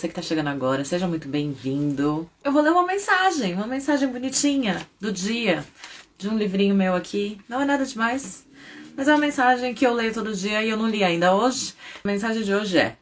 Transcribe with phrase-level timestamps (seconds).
[0.00, 2.26] você que está chegando agora, seja muito bem-vindo.
[2.42, 5.62] Eu vou ler uma mensagem, uma mensagem bonitinha do dia,
[6.16, 7.38] de um livrinho meu aqui.
[7.46, 8.46] Não é nada demais,
[8.96, 11.74] mas é uma mensagem que eu leio todo dia e eu não li ainda hoje.
[12.02, 12.96] A mensagem de hoje é: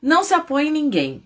[0.00, 1.22] Não se apoie em ninguém.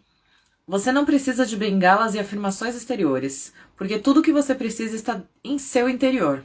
[0.66, 5.56] Você não precisa de bengalas e afirmações exteriores, porque tudo que você precisa está em
[5.56, 6.42] seu interior.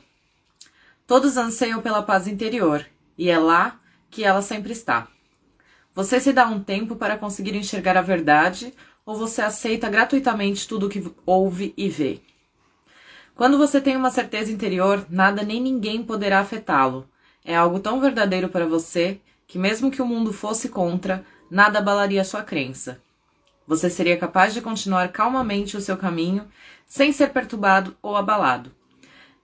[1.08, 2.86] Todos anseiam pela paz interior,
[3.18, 3.80] e é lá
[4.12, 5.08] que ela sempre está.
[5.94, 8.74] Você se dá um tempo para conseguir enxergar a verdade
[9.06, 12.22] ou você aceita gratuitamente tudo o que ouve e vê?
[13.36, 17.10] Quando você tem uma certeza interior, nada nem ninguém poderá afetá-lo.
[17.44, 22.24] É algo tão verdadeiro para você que, mesmo que o mundo fosse contra, nada abalaria
[22.24, 23.02] sua crença.
[23.68, 26.48] Você seria capaz de continuar calmamente o seu caminho
[26.86, 28.72] sem ser perturbado ou abalado.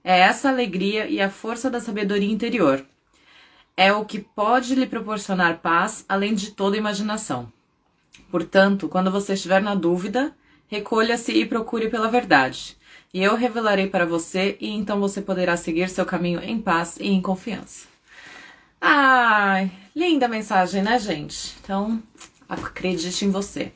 [0.02, 2.84] É essa alegria e a força da sabedoria interior
[3.78, 7.52] é o que pode lhe proporcionar paz além de toda imaginação.
[8.28, 10.34] Portanto, quando você estiver na dúvida,
[10.66, 12.76] recolha-se e procure pela verdade.
[13.14, 17.06] E eu revelarei para você, e então você poderá seguir seu caminho em paz e
[17.06, 17.86] em confiança.
[18.80, 21.54] Ai, linda mensagem, né, gente?
[21.62, 22.02] Então,
[22.48, 23.72] acredite em você.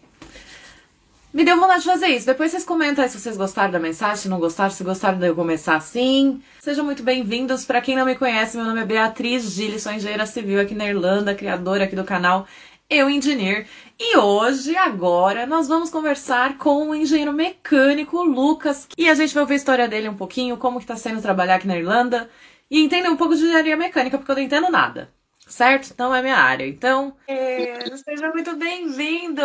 [1.33, 2.27] Me deu vontade de fazer isso.
[2.27, 5.27] Depois vocês comentam aí se vocês gostaram da mensagem, se não gostaram, se gostaram de
[5.27, 6.42] eu começar assim.
[6.61, 7.64] Sejam muito bem-vindos.
[7.64, 10.86] Para quem não me conhece, meu nome é Beatriz Gilles, sou engenheira civil aqui na
[10.86, 12.47] Irlanda, criadora aqui do canal
[12.88, 13.66] Eu Engineer.
[13.98, 18.86] E hoje, agora, nós vamos conversar com o engenheiro mecânico Lucas.
[18.98, 21.55] E a gente vai ouvir a história dele um pouquinho, como que tá sendo trabalhar
[21.55, 22.28] aqui na Irlanda.
[22.70, 25.10] E entender um pouco de engenharia mecânica, porque eu não entendo nada.
[25.47, 25.94] Certo?
[25.98, 26.66] Não é minha área.
[26.66, 29.42] Então, é, seja muito bem-vindo!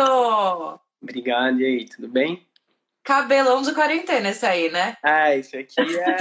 [1.00, 2.46] Obrigado, e aí, tudo bem?
[3.04, 4.96] Cabelão de quarentena esse aí, né?
[5.02, 6.16] Ah, esse aqui é.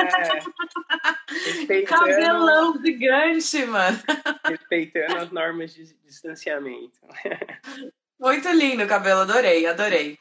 [1.86, 4.00] Cabelão gigante, mano.
[4.46, 6.98] Respeitando as normas de distanciamento.
[8.20, 10.18] Muito lindo cabelo, adorei, adorei.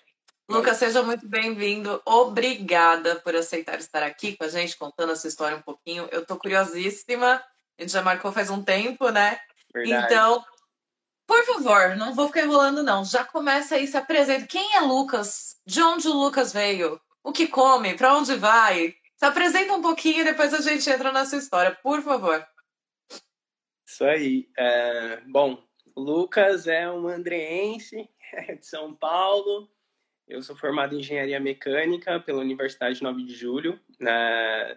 [0.49, 2.01] Lucas, seja muito bem-vindo.
[2.05, 6.07] Obrigada por aceitar estar aqui com a gente, contando a sua história um pouquinho.
[6.13, 7.43] Eu tô curiosíssima.
[7.79, 9.39] A gente já marcou faz um tempo, né?
[9.73, 10.05] Verdade.
[10.05, 10.45] Então,
[11.27, 13.05] por favor, não vou ficar enrolando, não.
[13.05, 14.47] Já começa aí, se apresenta.
[14.47, 15.57] Quem é Lucas?
[15.67, 17.01] De onde o Lucas veio?
[17.23, 17.95] O que come?
[17.95, 18.95] Para onde vai?
[19.17, 22.47] Se apresenta um pouquinho e depois a gente entra na sua história, por favor.
[23.87, 24.49] Isso aí.
[24.57, 25.63] É, bom,
[25.97, 29.69] Lucas é um andreense é de São Paulo.
[30.29, 33.81] Eu sou formado em engenharia mecânica pela Universidade 9 de Julho.
[34.01, 34.77] É,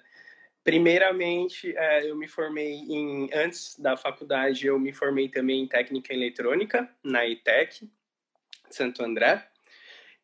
[0.64, 6.14] Primeiramente, é, eu me formei em antes da faculdade, eu me formei também em técnica
[6.14, 7.90] eletrônica na ITEC
[8.70, 9.48] Santo André.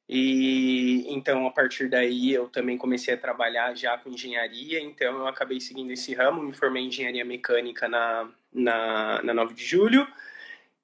[0.07, 5.27] E então a partir daí eu também comecei a trabalhar já com engenharia, então eu
[5.27, 10.07] acabei seguindo esse ramo, me formei em engenharia mecânica na na, na 9 de julho.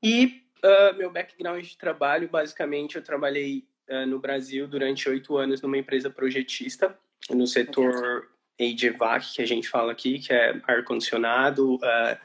[0.02, 5.62] E uh, meu background de trabalho, basicamente, eu trabalhei uh, no Brasil durante oito anos
[5.62, 6.98] numa empresa projetista
[7.30, 8.28] no setor
[8.64, 12.18] HVAC, que a gente fala aqui, que é ar-condicionado, uh,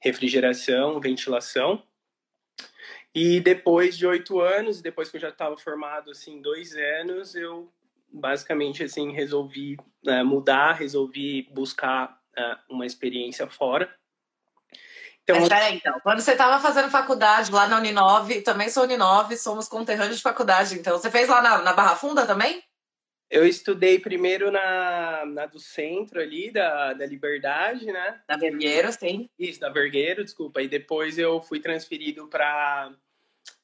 [0.00, 1.82] refrigeração, ventilação.
[3.14, 7.72] E depois de oito anos, depois que eu já estava formado, assim, dois anos, eu
[8.12, 9.76] basicamente, assim, resolvi
[10.06, 13.92] uh, mudar, resolvi buscar uh, uma experiência fora.
[15.22, 19.36] Então, Mas peraí, então, quando você estava fazendo faculdade lá na Uninove, também sou Uninove,
[19.36, 22.62] somos conterrâneos de faculdade, então, você fez lá na, na Barra Funda também?
[23.30, 28.20] Eu estudei primeiro na, na do centro ali, da, da Liberdade, né?
[28.26, 29.28] Da Vergueiro, sim.
[29.38, 30.62] Isso, da Vergueiro, desculpa.
[30.62, 32.90] E depois eu fui transferido para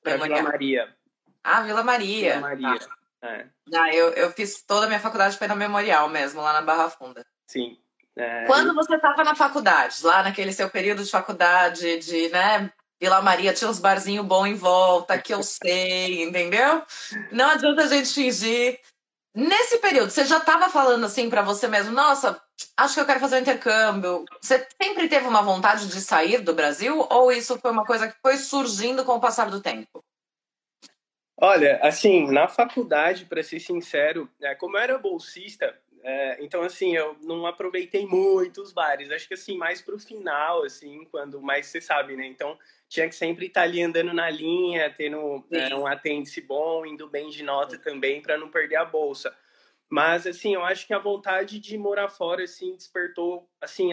[0.05, 0.95] Vila Maria.
[1.43, 2.37] Ah, Vila Maria.
[2.37, 2.79] Vila Maria,
[3.23, 3.27] ah.
[3.27, 3.47] é.
[3.75, 7.25] Ah, eu, eu fiz toda a minha faculdade na Memorial mesmo, lá na Barra Funda.
[7.47, 7.79] Sim.
[8.17, 12.71] É, Quando você estava na faculdade, lá naquele seu período de faculdade, de, né,
[13.01, 16.83] Vila Maria tinha uns barzinhos bons em volta, que eu sei, entendeu?
[17.33, 18.79] Não adianta a gente fingir.
[19.35, 22.41] Nesse período, você já estava falando assim para você mesmo, nossa,
[22.77, 24.25] acho que eu quero fazer um intercâmbio.
[24.41, 28.15] Você sempre teve uma vontade de sair do Brasil ou isso foi uma coisa que
[28.23, 30.05] foi surgindo com o passar do tempo?
[31.37, 36.95] Olha, assim, na faculdade, para ser sincero, é, como eu era bolsista, é, então assim,
[36.95, 39.11] eu não aproveitei muito os bares.
[39.11, 42.25] Acho que assim, mais pro final, assim, quando mais você sabe, né?
[42.25, 42.57] Então,
[42.95, 47.29] tinha que sempre estar ali andando na linha, tendo é, um atendente bom, indo bem
[47.29, 49.37] de nota também, para não perder a bolsa.
[49.91, 53.91] Mas, assim, eu acho que a vontade de morar fora, assim, despertou, assim,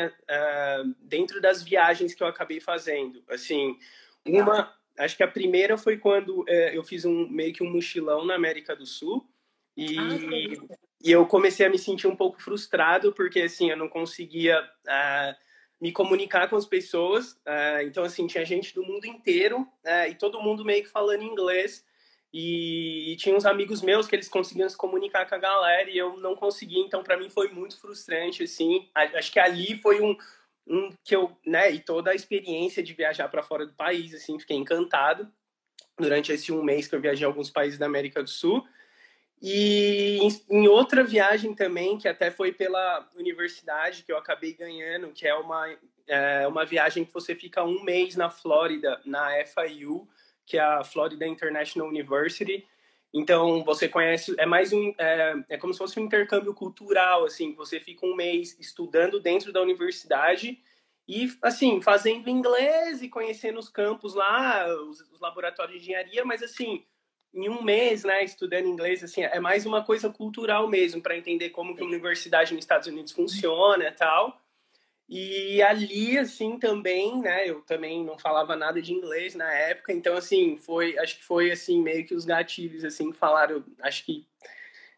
[0.99, 3.23] dentro das viagens que eu acabei fazendo.
[3.27, 3.75] Assim,
[4.23, 4.71] uma...
[4.99, 8.35] Acho que a primeira foi quando é, eu fiz um meio que um mochilão na
[8.35, 9.27] América do Sul.
[9.75, 13.89] E, ah, e eu comecei a me sentir um pouco frustrado, porque, assim, eu não
[13.89, 14.61] conseguia...
[14.85, 15.50] Uh,
[15.81, 17.31] me comunicar com as pessoas.
[17.37, 21.23] Uh, então, assim, tinha gente do mundo inteiro uh, e todo mundo meio que falando
[21.23, 21.83] inglês.
[22.31, 25.97] E, e, tinha uns amigos meus que eles conseguiam se comunicar com a galera e
[25.97, 28.87] eu não conseguia, então para mim foi muito frustrante, assim.
[28.95, 30.15] Acho que ali foi um,
[30.65, 34.39] um que eu, né, e toda a experiência de viajar para fora do país, assim,
[34.39, 35.29] fiquei encantado
[35.99, 38.65] durante esse um mês que eu viajei a alguns países da América do Sul.
[39.41, 45.27] E em, outra viagem também, que até foi pela universidade, que eu acabei ganhando, que
[45.27, 45.67] é uma,
[46.07, 50.07] é uma viagem que você fica um mês na Flórida, na FIU,
[50.45, 52.67] que é a Florida International University.
[53.11, 57.55] Então, você conhece, é mais um, é, é como se fosse um intercâmbio cultural, assim,
[57.55, 60.59] você fica um mês estudando dentro da universidade
[61.07, 66.41] e, assim, fazendo inglês e conhecendo os campos lá, os, os laboratórios de engenharia, mas,
[66.43, 66.85] assim,
[67.33, 71.49] em um mês, né, estudando inglês, assim, é mais uma coisa cultural mesmo, para entender
[71.49, 74.39] como que a universidade nos Estados Unidos funciona e tal.
[75.07, 80.15] E ali, assim, também, né, eu também não falava nada de inglês na época, então,
[80.15, 84.25] assim, foi, acho que foi, assim, meio que os gatilhos, assim, que falaram, acho que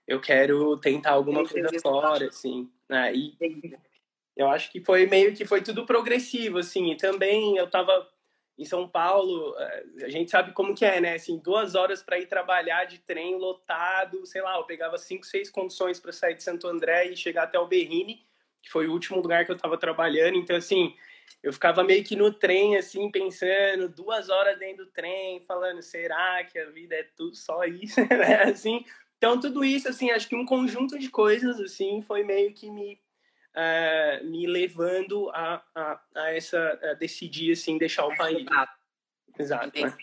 [0.07, 3.35] eu quero tentar alguma coisa fora, assim, né, e
[4.35, 8.07] eu acho que foi meio que foi tudo progressivo, assim, e também eu tava
[8.57, 12.19] em São Paulo, eh, a gente sabe como que é, né, assim, duas horas para
[12.19, 16.43] ir trabalhar de trem lotado, sei lá, eu pegava cinco, seis condições para sair de
[16.43, 18.23] Santo André e chegar até o Berrini,
[18.61, 20.37] que foi o último lugar que eu estava trabalhando.
[20.37, 20.95] Então, assim,
[21.41, 26.43] eu ficava meio que no trem, assim, pensando, duas horas dentro do trem, falando, será
[26.43, 28.43] que a vida é tudo só isso, né?
[28.43, 28.85] Assim,
[29.17, 32.99] então, tudo isso, assim, acho que um conjunto de coisas, assim, foi meio que me,
[33.55, 38.45] uh, me levando a, a, a essa, a decidir, assim, deixar o país.
[39.37, 39.79] Exato.
[39.79, 39.95] Né?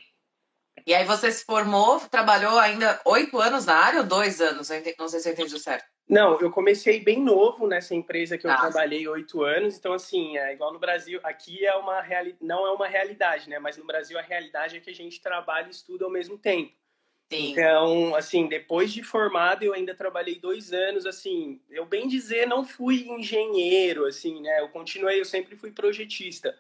[0.87, 4.71] E aí você se formou, trabalhou ainda oito anos na área ou dois anos?
[4.71, 5.85] Não sei se eu entendi certo.
[6.09, 8.57] Não, eu comecei bem novo nessa empresa que eu ah.
[8.57, 12.37] trabalhei oito anos, então assim, é igual no Brasil, aqui é uma reali...
[12.41, 13.61] não é uma realidade, né?
[13.61, 16.73] Mas no Brasil a realidade é que a gente trabalha e estuda ao mesmo tempo.
[17.33, 17.53] Sim.
[17.53, 22.65] Então, assim, depois de formado, eu ainda trabalhei dois anos, assim, eu bem dizer, não
[22.65, 24.61] fui engenheiro, assim, né?
[24.61, 26.59] Eu continuei, eu sempre fui projetista.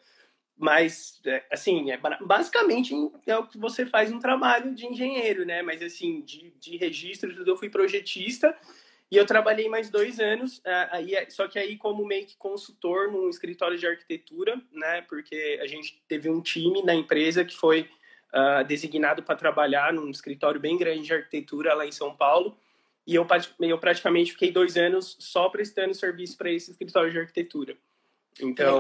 [0.56, 2.94] Mas, é, assim, é, basicamente
[3.26, 5.61] é o que você faz um trabalho de engenheiro, né?
[5.61, 8.56] Mas, assim, de, de registro, tudo, eu fui projetista
[9.11, 10.62] e eu trabalhei mais dois anos,
[10.93, 15.02] aí, é, só que aí como meio que consultor num escritório de arquitetura, né?
[15.08, 17.90] Porque a gente teve um time na empresa que foi
[18.35, 22.56] uh, designado para trabalhar num escritório bem grande de arquitetura lá em São Paulo.
[23.06, 23.27] E eu,
[23.61, 27.77] eu praticamente fiquei dois anos só prestando serviço para esse escritório de arquitetura.
[28.41, 28.79] Então,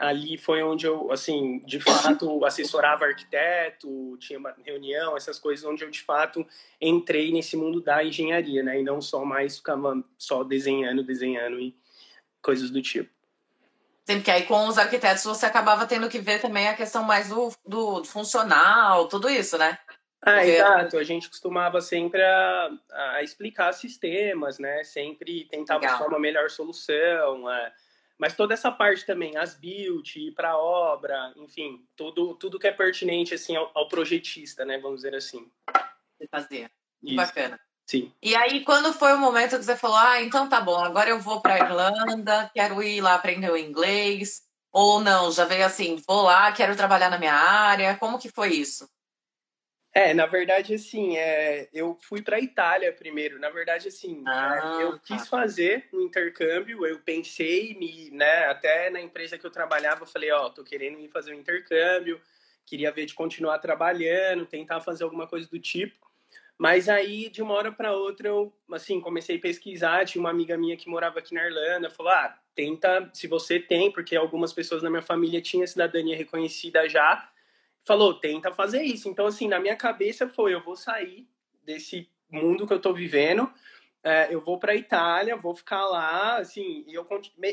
[0.00, 5.82] ali foi onde eu, assim, de fato, assessorava arquiteto, tinha uma reunião, essas coisas, onde
[5.82, 6.46] eu, de fato,
[6.80, 8.80] entrei nesse mundo da engenharia, né?
[8.80, 11.74] E não só mais ficava só desenhando, desenhando e
[12.40, 13.13] coisas do tipo.
[14.06, 17.28] Sim, porque aí com os arquitetos você acabava tendo que ver também a questão mais
[17.28, 19.78] do, do funcional, tudo isso, né?
[20.20, 20.50] Ah, porque...
[20.50, 20.98] exato.
[20.98, 24.84] A gente costumava sempre a, a explicar sistemas, né?
[24.84, 25.90] Sempre tentar Legal.
[25.92, 27.72] buscar uma melhor solução, é
[28.18, 32.72] mas toda essa parte também, as build, ir para obra, enfim, tudo, tudo que é
[32.72, 34.78] pertinente assim ao, ao projetista, né?
[34.78, 35.50] Vamos dizer assim.
[36.30, 36.70] Fazia.
[37.02, 37.16] Isso.
[37.16, 37.60] Bacana.
[37.86, 38.12] Sim.
[38.22, 41.20] E aí, quando foi o momento que você falou, ah, então tá bom, agora eu
[41.20, 44.42] vou para Irlanda, quero ir lá aprender o inglês,
[44.72, 48.54] ou não, já veio assim, vou lá, quero trabalhar na minha área, como que foi
[48.54, 48.88] isso?
[49.94, 53.38] É, na verdade, assim, é, eu fui para a Itália primeiro.
[53.38, 55.00] Na verdade, assim, ah, eu tá.
[55.04, 56.84] quis fazer um intercâmbio.
[56.84, 60.64] Eu pensei, me, né, até na empresa que eu trabalhava, eu falei, ó, oh, tô
[60.64, 62.20] querendo ir fazer um intercâmbio,
[62.66, 66.04] queria ver de continuar trabalhando, tentar fazer alguma coisa do tipo.
[66.56, 70.04] Mas aí, de uma hora para outra, eu, assim, comecei a pesquisar.
[70.04, 73.90] Tinha uma amiga minha que morava aqui na Irlanda, falou, ah, tenta, se você tem,
[73.90, 77.28] porque algumas pessoas na minha família tinham cidadania reconhecida já
[77.84, 79.08] falou, tenta fazer isso.
[79.08, 81.28] Então, assim, na minha cabeça foi, eu vou sair
[81.62, 83.50] desse mundo que eu tô vivendo,
[84.02, 87.06] é, eu vou para a Itália, vou ficar lá, assim, e eu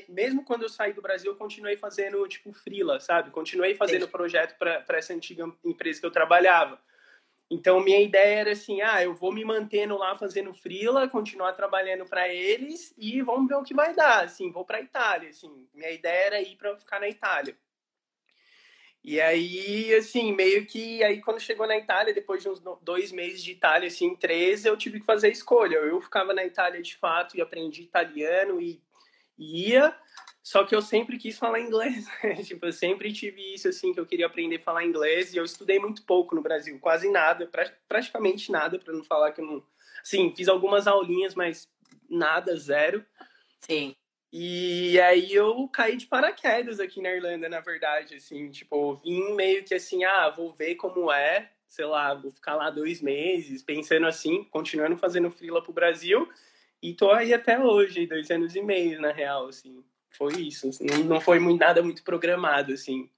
[0.10, 3.30] mesmo quando eu saí do Brasil, eu continuei fazendo tipo frila, sabe?
[3.30, 6.80] Continuei fazendo projeto para essa antiga empresa que eu trabalhava.
[7.52, 12.06] Então minha ideia era assim, ah, eu vou me mantendo lá fazendo frila, continuar trabalhando
[12.06, 15.68] para eles e vamos ver o que vai dar, assim, vou para a Itália, assim.
[15.74, 17.58] Minha ideia era ir para ficar na Itália.
[19.04, 23.44] E aí, assim, meio que aí quando chegou na Itália, depois de uns dois meses
[23.44, 25.76] de Itália, assim, três, eu tive que fazer a escolha.
[25.76, 28.82] Eu ficava na Itália de fato e aprendi italiano e,
[29.38, 29.94] ia,
[30.44, 32.08] só que eu sempre quis falar inglês.
[32.24, 32.36] Né?
[32.44, 35.46] tipo, eu sempre tive isso, assim, que eu queria aprender a falar inglês e eu
[35.46, 39.46] estudei muito pouco no Brasil, quase nada, pra, praticamente nada, para não falar que eu
[39.46, 39.64] não.
[40.02, 41.70] Assim, fiz algumas aulinhas, mas
[42.10, 43.06] nada, zero.
[43.60, 43.96] Sim.
[44.34, 49.64] E aí eu caí de paraquedas aqui na Irlanda, na verdade, assim, tipo, vim meio
[49.64, 54.08] que assim, ah, vou ver como é, sei lá, vou ficar lá dois meses, pensando
[54.08, 56.30] assim, continuando fazendo frila pro Brasil.
[56.82, 59.84] E tô aí até hoje, dois anos e meio, na real, assim.
[60.18, 60.70] Foi isso.
[60.70, 63.10] Assim, não foi muito, nada muito programado, assim.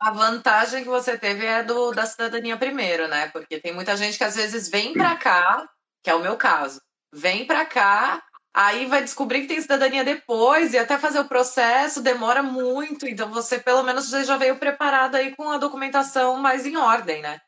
[0.00, 3.28] A vantagem que você teve é do, da cidadania primeiro, né?
[3.28, 5.68] Porque tem muita gente que às vezes vem para cá,
[6.02, 6.80] que é o meu caso,
[7.12, 8.22] vem para cá,
[8.54, 13.06] aí vai descobrir que tem cidadania depois e até fazer o processo demora muito.
[13.06, 17.40] Então você pelo menos já veio preparado aí com a documentação mais em ordem, né?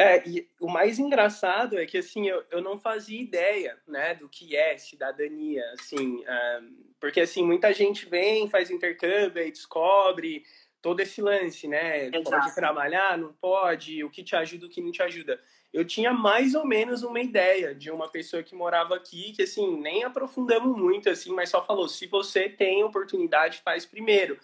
[0.00, 4.30] É, e o mais engraçado é que, assim, eu, eu não fazia ideia, né, do
[4.30, 10.42] que é cidadania, assim, um, porque, assim, muita gente vem, faz intercâmbio e descobre
[10.80, 12.30] todo esse lance, né, Exato.
[12.30, 15.38] pode trabalhar, não pode, o que te ajuda, o que não te ajuda.
[15.70, 19.78] Eu tinha mais ou menos uma ideia de uma pessoa que morava aqui, que, assim,
[19.78, 24.38] nem aprofundamos muito, assim, mas só falou, se você tem oportunidade, faz primeiro.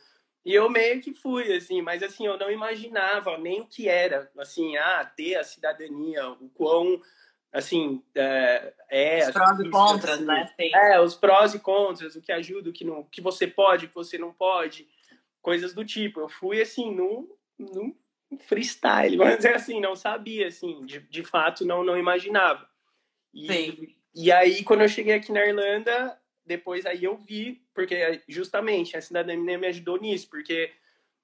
[0.46, 4.30] E eu meio que fui, assim, mas assim, eu não imaginava nem o que era,
[4.38, 7.02] assim, ah, ter a cidadania, o quão,
[7.52, 8.72] assim, é...
[8.88, 10.52] é os prós e contras, assim, né?
[10.56, 10.70] Sim.
[10.72, 13.86] É, os prós e contras, o que ajuda, o que, não, o que você pode,
[13.86, 14.86] o que você não pode,
[15.42, 16.20] coisas do tipo.
[16.20, 17.92] Eu fui, assim, num, num
[18.38, 22.64] freestyle, vamos dizer assim, não sabia, assim, de, de fato, não, não imaginava.
[23.34, 23.88] E, Sim.
[24.14, 29.00] e aí, quando eu cheguei aqui na Irlanda, depois aí eu vi, porque justamente a
[29.00, 30.72] cidadania me ajudou nisso, porque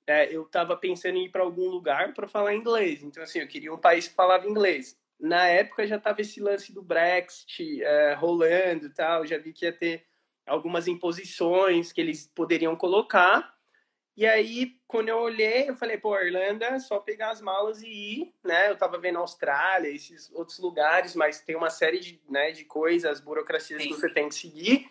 [0.06, 3.02] é, eu estava pensando em ir para algum lugar para falar inglês.
[3.02, 4.98] Então, assim, eu queria um país que falava inglês.
[5.18, 9.64] Na época já estava esse lance do Brexit é, rolando e tal, já vi que
[9.64, 10.04] ia ter
[10.44, 13.54] algumas imposições que eles poderiam colocar.
[14.14, 17.88] E aí, quando eu olhei, eu falei, pô, Irlanda, é só pegar as malas e
[17.88, 18.68] ir, né?
[18.68, 23.20] Eu tava vendo Austrália, esses outros lugares, mas tem uma série de, né, de coisas,
[23.20, 23.88] burocracias Sim.
[23.88, 24.90] que você tem que seguir.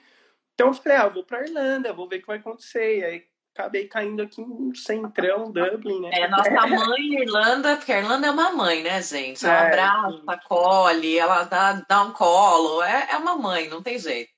[0.54, 3.00] Então eu falei, ah, vou pra Irlanda, vou ver o que vai acontecer.
[3.00, 6.10] E aí acabei caindo aqui no centrão, Dublin, né?
[6.14, 9.46] É, nossa mãe Irlanda, porque a Irlanda é uma mãe, né, gente?
[9.46, 14.00] Ela é, abraça, acolhe, ela dá, dá um colo, é, é uma mãe, não tem
[14.00, 14.32] jeito.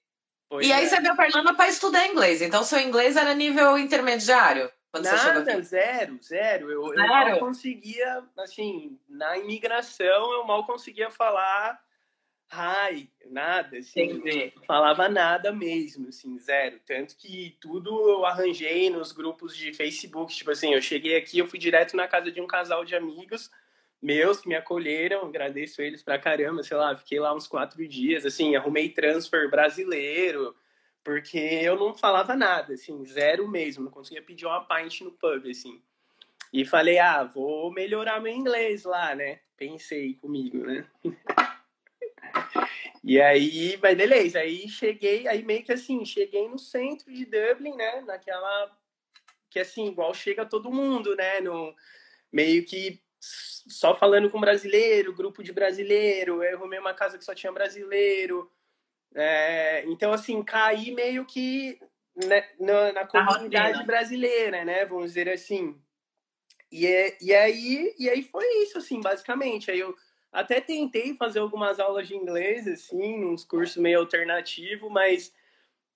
[0.49, 0.87] Pois e aí é.
[0.87, 4.71] você veio pra Irlanda para estudar inglês, então seu inglês era nível intermediário?
[4.91, 6.71] Quando Nada, zero, zero.
[6.71, 6.95] Eu, zero.
[6.95, 11.79] eu mal conseguia, assim, na imigração eu mal conseguia falar
[12.55, 16.79] Ai, nada, assim, não falava nada mesmo, assim, zero.
[16.85, 21.47] Tanto que tudo eu arranjei nos grupos de Facebook, tipo assim, eu cheguei aqui, eu
[21.47, 23.49] fui direto na casa de um casal de amigos
[24.03, 28.25] meus que me acolheram, agradeço eles pra caramba, sei lá, fiquei lá uns quatro dias,
[28.25, 30.53] assim, arrumei transfer brasileiro,
[31.01, 35.49] porque eu não falava nada, assim, zero mesmo, não conseguia pedir uma pint no pub,
[35.49, 35.81] assim.
[36.51, 39.39] E falei, ah, vou melhorar meu inglês lá, né?
[39.57, 40.85] Pensei comigo, né?
[43.03, 47.75] E aí, mas beleza, aí cheguei, aí meio que assim, cheguei no centro de Dublin,
[47.75, 48.71] né, naquela,
[49.49, 51.75] que assim, igual chega todo mundo, né, no,
[52.31, 57.35] meio que só falando com brasileiro, grupo de brasileiro, eu arrumei uma casa que só
[57.35, 58.49] tinha brasileiro,
[59.13, 61.77] é, então assim, caí meio que
[62.15, 65.77] né, na, na comunidade brasileira, né, vamos dizer assim,
[66.71, 69.93] e, é, e aí, e aí foi isso, assim, basicamente, aí eu
[70.33, 75.31] até tentei fazer algumas aulas de inglês, assim, uns cursos meio alternativo, mas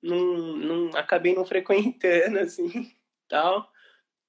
[0.02, 2.94] não, não acabei não frequentando, assim,
[3.28, 3.70] tal.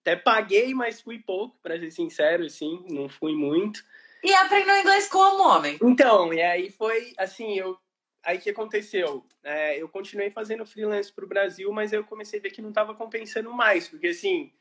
[0.00, 3.84] Até paguei, mas fui pouco, para ser sincero, assim, não fui muito.
[4.24, 5.78] E aprendeu inglês como, homem?
[5.82, 7.78] Então, e aí foi, assim, eu...
[8.24, 9.24] Aí que aconteceu?
[9.44, 12.70] É, eu continuei fazendo freelance para o Brasil, mas eu comecei a ver que não
[12.70, 14.52] estava compensando mais, porque, assim,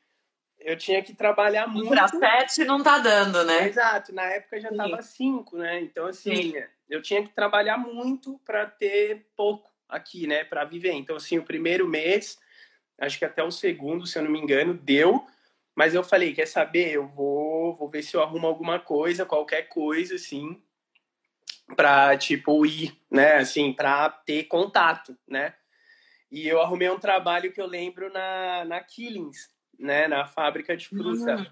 [0.60, 1.90] eu tinha que trabalhar muito.
[1.90, 3.68] Para sete não tá dando, né?
[3.68, 5.82] Exato, na época já tava cinco, né?
[5.82, 6.64] Então, assim, Sim.
[6.90, 10.44] eu tinha que trabalhar muito para ter pouco aqui, né?
[10.44, 10.94] Para viver.
[10.94, 12.40] Então, assim, o primeiro mês,
[13.00, 15.26] acho que até o segundo, se eu não me engano, deu.
[15.76, 16.92] Mas eu falei, quer saber?
[16.92, 20.62] Eu vou, vou ver se eu arrumo alguma coisa, qualquer coisa, assim,
[21.76, 23.36] para tipo ir, né?
[23.36, 25.54] Assim, para ter contato, né?
[26.32, 30.88] E eu arrumei um trabalho que eu lembro na, na Killings, né, na fábrica de
[30.88, 31.36] fruta.
[31.36, 31.46] Uhum.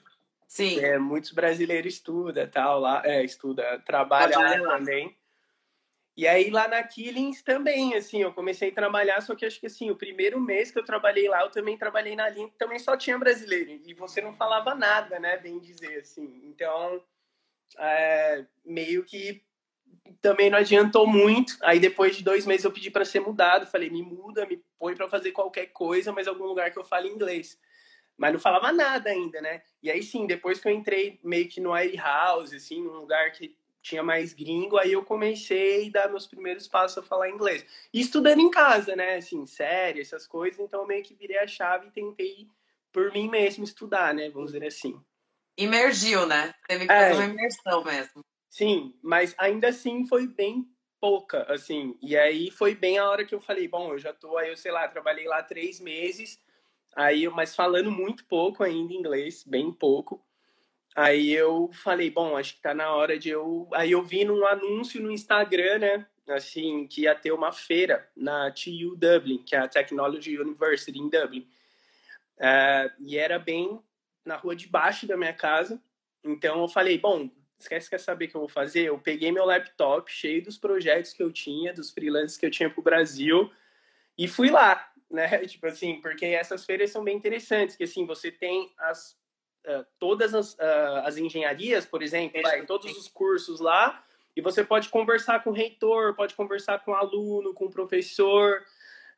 [0.48, 0.79] Sim.
[0.79, 5.15] É, muitos brasileiros estudam, tal, lá, é, estuda, trabalha, trabalha lá, lá também.
[6.17, 9.65] E aí lá na Killings também, assim, eu comecei a trabalhar, só que acho que
[9.65, 12.79] assim, o primeiro mês que eu trabalhei lá, eu também trabalhei na linha que também
[12.79, 16.41] só tinha brasileiro, e você não falava nada, né, bem dizer, assim.
[16.46, 17.03] Então,
[17.77, 19.44] é, meio que
[20.22, 21.58] também não adiantou muito.
[21.62, 24.96] Aí depois de dois meses eu pedi para ser mudado, falei, me muda, me põe
[24.96, 27.60] para fazer qualquer coisa, mas algum lugar que eu fale inglês
[28.18, 29.62] mas não falava nada ainda, né?
[29.82, 33.32] E aí sim, depois que eu entrei meio que no Air House, assim, num lugar
[33.32, 37.64] que tinha mais gringo, aí eu comecei a dar meus primeiros passos a falar inglês.
[37.94, 39.18] E estudando em casa, né?
[39.18, 42.48] Assim, série, essas coisas, então eu meio que virei a chave e tentei
[42.92, 44.30] por mim mesmo estudar, né?
[44.30, 45.00] Vamos dizer assim.
[45.58, 46.54] imergiu, né?
[46.68, 48.26] Teve que é, fazer uma imersão mesmo.
[48.50, 50.66] Sim, mas ainda assim foi bem
[51.00, 51.96] pouca, assim.
[52.02, 54.58] E aí foi bem a hora que eu falei, bom, eu já tô aí, eu
[54.58, 56.40] sei lá, trabalhei lá três meses,
[56.96, 60.25] aí, mas falando muito pouco ainda inglês, bem pouco.
[60.96, 63.68] Aí eu falei, bom, acho que tá na hora de eu.
[63.74, 66.08] Aí eu vi num anúncio no Instagram, né?
[66.30, 71.10] Assim, que ia ter uma feira na TU Dublin, que é a Technology University em
[71.10, 71.48] Dublin.
[72.38, 73.80] Uh, e era bem
[74.24, 75.82] na rua de baixo da minha casa.
[76.24, 78.86] Então eu falei, bom, esquece quer saber o que eu vou fazer?
[78.86, 82.70] Eu peguei meu laptop cheio dos projetos que eu tinha, dos freelances que eu tinha
[82.70, 83.52] pro Brasil
[84.18, 85.28] e fui lá, né?
[85.48, 89.18] Tipo assim, porque essas feiras são bem interessantes, que assim, você tem as
[89.66, 94.04] uh, todas as, uh, as engenharias, por exemplo, vai, todos os cursos lá,
[94.36, 98.64] e você pode conversar com o reitor, pode conversar com o aluno, com o professor,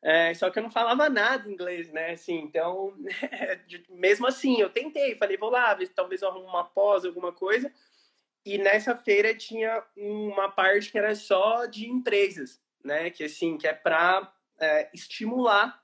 [0.02, 2.12] é, só que eu não falava nada inglês, né?
[2.12, 2.94] Assim, então,
[3.90, 7.72] mesmo assim, eu tentei, falei, vou lá, talvez eu arrumo uma pós, alguma coisa.
[8.46, 13.10] E nessa feira tinha uma parte que era só de empresas, né?
[13.10, 15.84] Que assim, que é para é, estimular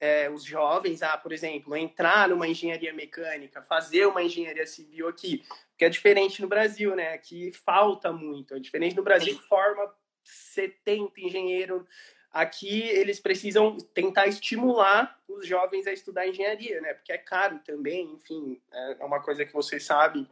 [0.00, 5.44] é, os jovens a, por exemplo, entrar numa engenharia mecânica, fazer uma engenharia civil aqui,
[5.76, 7.12] que é diferente no Brasil, né?
[7.12, 8.54] Aqui falta muito.
[8.54, 9.92] É diferente no Brasil, forma
[10.24, 11.84] 70 engenheiros
[12.32, 16.94] Aqui eles precisam tentar estimular os jovens a estudar engenharia, né?
[16.94, 20.28] Porque é caro também, enfim, é uma coisa que você sabe.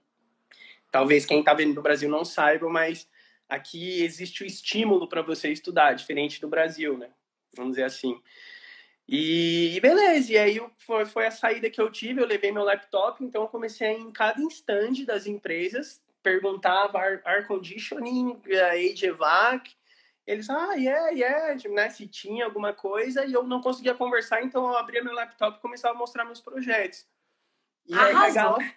[0.92, 3.08] Talvez quem está vendo no Brasil não saiba, mas
[3.48, 7.10] aqui existe o estímulo para você estudar, diferente do Brasil, né?
[7.56, 8.20] Vamos dizer assim.
[9.10, 13.24] E, beleza, e aí foi, foi a saída que eu tive, eu levei meu laptop,
[13.24, 19.74] então eu comecei a ir em cada stand das empresas, perguntava ar, ar conditioning, HVAC,
[20.26, 24.68] eles, ah, yeah, yeah, né, se tinha alguma coisa, e eu não conseguia conversar, então
[24.68, 27.06] eu abria meu laptop e começava a mostrar meus projetos.
[27.86, 28.74] E aí, a galera,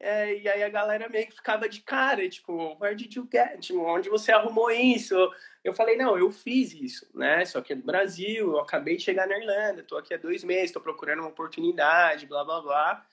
[0.00, 3.60] é, e aí a galera meio que ficava de cara, tipo, where did you get?
[3.60, 5.14] Tipo, onde você arrumou isso?
[5.62, 7.44] Eu falei, não, eu fiz isso, né?
[7.44, 10.44] Só que é do Brasil, eu acabei de chegar na Irlanda, tô aqui há dois
[10.44, 13.06] meses, tô procurando uma oportunidade, blá, blá, blá.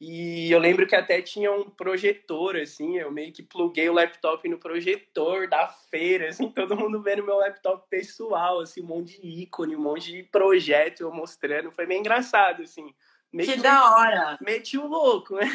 [0.00, 4.46] E eu lembro que até tinha um projetor, assim, eu meio que pluguei o laptop
[4.48, 9.42] no projetor da feira, assim, todo mundo vendo meu laptop pessoal, assim, um monte de
[9.42, 12.94] ícone, um monte de projeto eu mostrando, foi bem engraçado, assim.
[13.34, 14.38] Meio que, que da hora!
[14.40, 15.46] Meti o louco, né?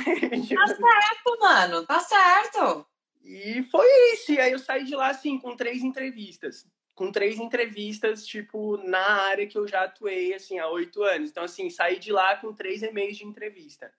[0.54, 2.86] Tá certo, mano, tá certo!
[3.24, 6.68] E foi isso, e aí eu saí de lá, assim, com três entrevistas.
[6.94, 11.30] Com três entrevistas, tipo, na área que eu já atuei, assim, há oito anos.
[11.30, 13.90] Então, assim, saí de lá com três e-mails de entrevista.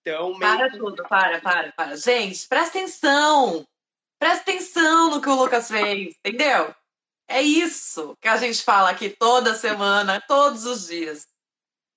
[0.00, 1.96] Então, para tudo, para, para, para.
[1.96, 3.64] Gente, presta atenção.
[4.18, 6.74] Presta atenção no que o Lucas fez, entendeu?
[7.28, 11.28] É isso que a gente fala aqui toda semana, todos os dias.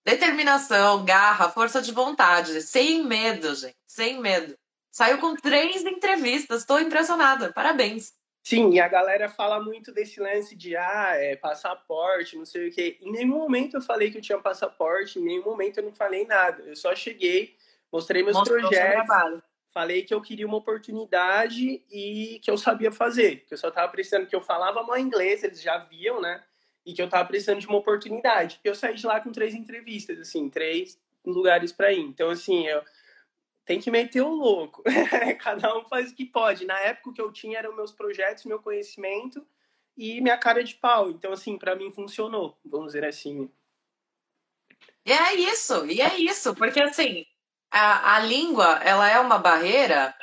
[0.08, 4.58] Determinação, garra, força de vontade, sem medo, gente, sem medo.
[4.90, 8.14] Saiu com três entrevistas, estou impressionada, parabéns.
[8.42, 12.72] Sim, e a galera fala muito desse lance de ah, é, passaporte, não sei o
[12.72, 12.98] quê.
[13.02, 16.26] Em nenhum momento eu falei que eu tinha passaporte, em nenhum momento eu não falei
[16.26, 16.64] nada.
[16.64, 17.58] Eu só cheguei,
[17.92, 19.42] Mostrei meus Mostrou projetos.
[19.74, 23.44] Falei que eu queria uma oportunidade e que eu sabia fazer.
[23.46, 26.42] Que eu só estava precisando, que eu falava mal inglês, eles já viam, né?
[26.88, 28.60] E que eu estava precisando de uma oportunidade.
[28.64, 32.00] Eu saí de lá com três entrevistas, assim, três lugares para ir.
[32.00, 32.82] Então, assim, eu
[33.66, 34.82] tem que meter o louco.
[35.44, 36.66] Cada um faz o que pode.
[36.66, 39.46] Na época o que eu tinha eram meus projetos, meu conhecimento
[39.98, 41.10] e minha cara de pau.
[41.10, 43.52] Então, assim, para mim funcionou, vamos dizer assim.
[45.06, 47.26] E é isso, e é isso, porque assim,
[47.72, 50.16] a, a língua ela é uma barreira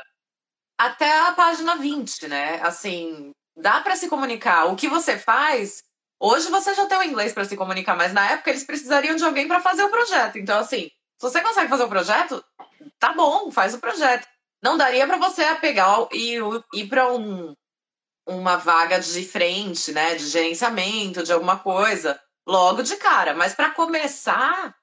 [0.78, 2.60] até a página 20, né?
[2.62, 4.66] Assim, dá para se comunicar.
[4.66, 5.82] O que você faz,
[6.24, 9.24] hoje você já tem o inglês para se comunicar, mas na época eles precisariam de
[9.24, 10.38] alguém para fazer o projeto.
[10.38, 12.44] Então, assim, se você consegue fazer o projeto,
[12.98, 14.26] tá bom, faz o projeto.
[14.62, 16.38] Não daria para você pegar e
[16.72, 17.54] ir para um,
[18.26, 23.34] uma vaga de frente, né, de gerenciamento, de alguma coisa, logo de cara.
[23.34, 24.74] Mas para começar,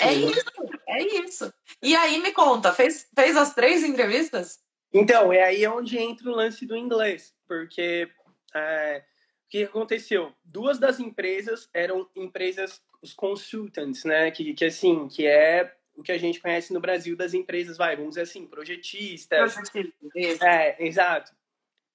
[0.00, 0.26] é Sim.
[0.26, 0.44] é isso,
[0.88, 1.54] é isso.
[1.80, 4.58] E aí me conta, fez, fez as três entrevistas?
[4.92, 8.10] Então, é aí onde entra o lance do inglês, porque
[8.54, 9.04] é,
[9.48, 10.30] o que aconteceu?
[10.44, 14.30] Duas das empresas eram empresas, os consultants, né?
[14.30, 17.96] Que, que assim, que é o que a gente conhece no Brasil das empresas, vai,
[17.96, 19.54] vamos dizer assim, projetistas.
[19.54, 20.42] Projetistas.
[20.42, 21.32] É, exato.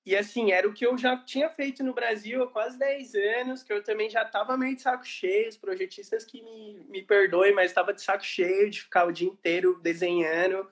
[0.03, 3.61] E assim, era o que eu já tinha feito no Brasil há quase 10 anos,
[3.61, 7.53] que eu também já estava meio de saco cheio, os projetistas que me, me perdoem,
[7.53, 10.67] mas estava de saco cheio de ficar o dia inteiro desenhando.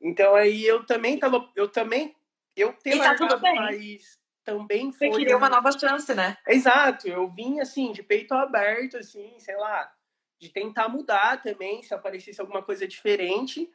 [0.00, 2.14] Então aí eu também estava, eu também,
[2.56, 4.17] eu ter e tá largado o país
[4.48, 5.10] também foi...
[5.10, 6.38] Você queria uma nova chance, né?
[6.46, 9.92] Exato, eu vim assim, de peito aberto, assim, sei lá,
[10.40, 13.70] de tentar mudar também, se aparecesse alguma coisa diferente.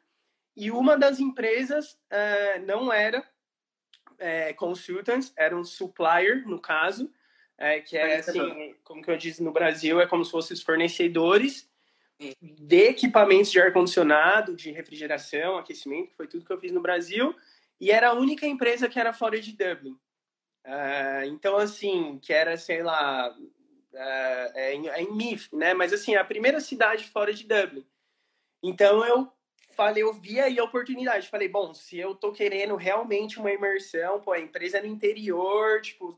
[0.55, 3.23] e uma das empresas é, não era
[4.17, 7.11] é, consultants, era um supplier, no caso,
[7.55, 10.63] é, que é assim, como que eu disse no Brasil, é como se fossem os
[10.63, 11.69] fornecedores
[12.41, 17.35] de equipamentos de ar-condicionado, de refrigeração, aquecimento, que foi tudo que eu fiz no Brasil,
[17.79, 19.97] e era a única empresa que era fora de Dublin.
[20.65, 23.97] Uh, então, assim, que era, sei lá, uh,
[24.55, 25.73] é, em, é em Mif, né?
[25.73, 27.85] Mas, assim, a primeira cidade fora de Dublin.
[28.61, 29.31] Então, eu
[29.75, 31.29] falei, eu vi aí a oportunidade.
[31.29, 35.81] Falei, bom, se eu tô querendo realmente uma imersão, pô, a empresa é no interior,
[35.81, 36.17] tipo,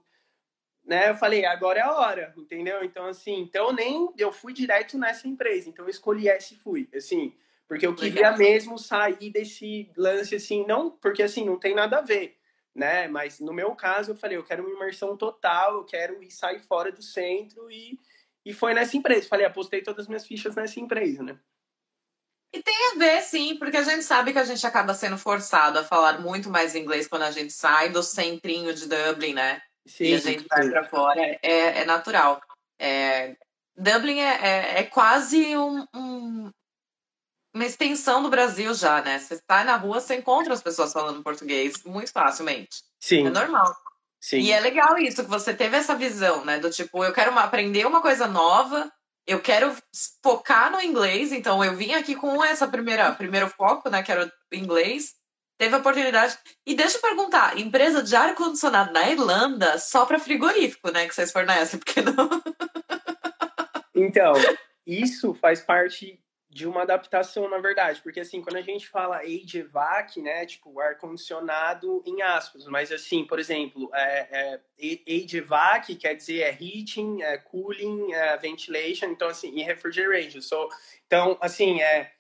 [0.86, 1.10] né?
[1.10, 2.84] Eu falei, agora é a hora, entendeu?
[2.84, 6.88] Então, assim, então nem eu fui direto nessa empresa, então eu escolhi essa e fui,
[6.94, 7.34] assim,
[7.68, 8.38] porque eu queria Legal.
[8.38, 12.35] mesmo sair desse lance, assim, não, porque assim, não tem nada a ver,
[12.76, 13.08] né?
[13.08, 16.60] Mas no meu caso, eu falei, eu quero uma imersão total, eu quero ir sair
[16.60, 17.98] fora do centro e,
[18.46, 19.28] e foi nessa empresa.
[19.28, 21.40] Falei, apostei todas as minhas fichas nessa empresa, né?
[22.54, 25.80] E tem a ver, sim, porque a gente sabe que a gente acaba sendo forçado
[25.80, 29.62] a falar muito mais inglês quando a gente sai do centrinho de Dublin, né?
[29.86, 32.42] Sim, e a gente vai para fora, é, é natural.
[32.80, 33.36] É,
[33.76, 36.52] Dublin é, é, é quase um, um,
[37.56, 39.18] uma extensão do Brasil já, né?
[39.18, 42.84] Você está na rua, você encontra as pessoas falando português muito facilmente.
[43.00, 43.26] Sim.
[43.26, 43.74] É normal.
[44.20, 44.40] Sim.
[44.40, 46.60] E é legal isso, que você teve essa visão, né?
[46.60, 48.92] Do tipo, eu quero aprender uma coisa nova,
[49.26, 49.74] eu quero
[50.22, 54.04] focar no inglês, então eu vim aqui com essa primeira primeiro foco, né?
[54.04, 55.14] Que era o inglês
[55.58, 56.38] teve a oportunidade.
[56.66, 61.08] E deixa eu perguntar, empresa de ar-condicionado na Irlanda só para frigorífico, né?
[61.08, 62.30] Que vocês fornecem, porque não.
[63.96, 64.34] Então,
[64.86, 66.20] isso faz parte
[66.56, 72.02] de uma adaptação, na verdade, porque assim, quando a gente fala HVAC, né, tipo ar-condicionado
[72.06, 78.14] em aspas, mas assim, por exemplo, é, é, HVAC quer dizer é heating, é cooling,
[78.14, 80.40] é ventilation, então assim, e refrigeration.
[80.40, 80.70] So,
[81.06, 82.14] então, assim, é,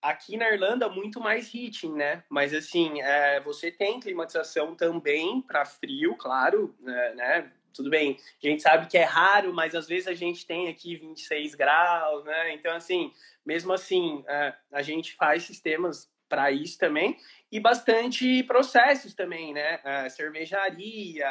[0.00, 2.24] Aqui na Irlanda, muito mais heating, né?
[2.28, 7.52] Mas, assim, é, você tem climatização também para frio, claro, né, né?
[7.72, 10.96] Tudo bem, a gente sabe que é raro, mas às vezes a gente tem aqui
[10.96, 12.54] 26 graus, né?
[12.54, 13.12] Então, assim,
[13.44, 17.16] mesmo assim, é, a gente faz sistemas para isso também
[17.50, 19.80] e bastante processos também, né?
[19.84, 21.30] É, cervejaria,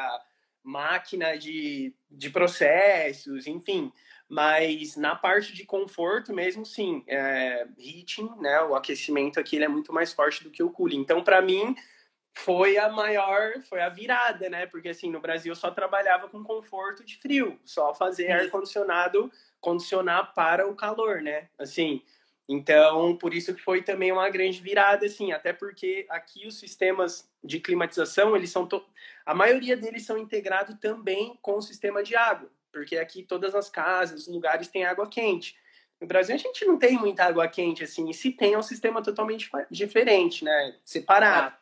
[0.63, 3.91] máquina de, de processos, enfim.
[4.29, 9.67] Mas na parte de conforto mesmo, sim, é, heating, né, o aquecimento aqui ele é
[9.67, 10.99] muito mais forte do que o cooling.
[10.99, 11.75] Então, para mim,
[12.33, 14.65] foi a maior, foi a virada, né?
[14.65, 19.31] Porque assim, no Brasil eu só trabalhava com conforto de frio, só fazer ar condicionado
[19.59, 21.47] condicionar para o calor, né?
[21.59, 22.01] Assim,
[22.49, 27.29] então, por isso que foi também uma grande virada, assim, até porque aqui os sistemas
[27.43, 28.83] de climatização, eles são to...
[29.23, 33.69] a maioria deles são integrados também com o sistema de água porque aqui todas as
[33.69, 35.57] casas, os lugares têm água quente.
[35.99, 38.63] No Brasil a gente não tem muita água quente assim, e se tem é um
[38.63, 41.55] sistema totalmente diferente, né, separado.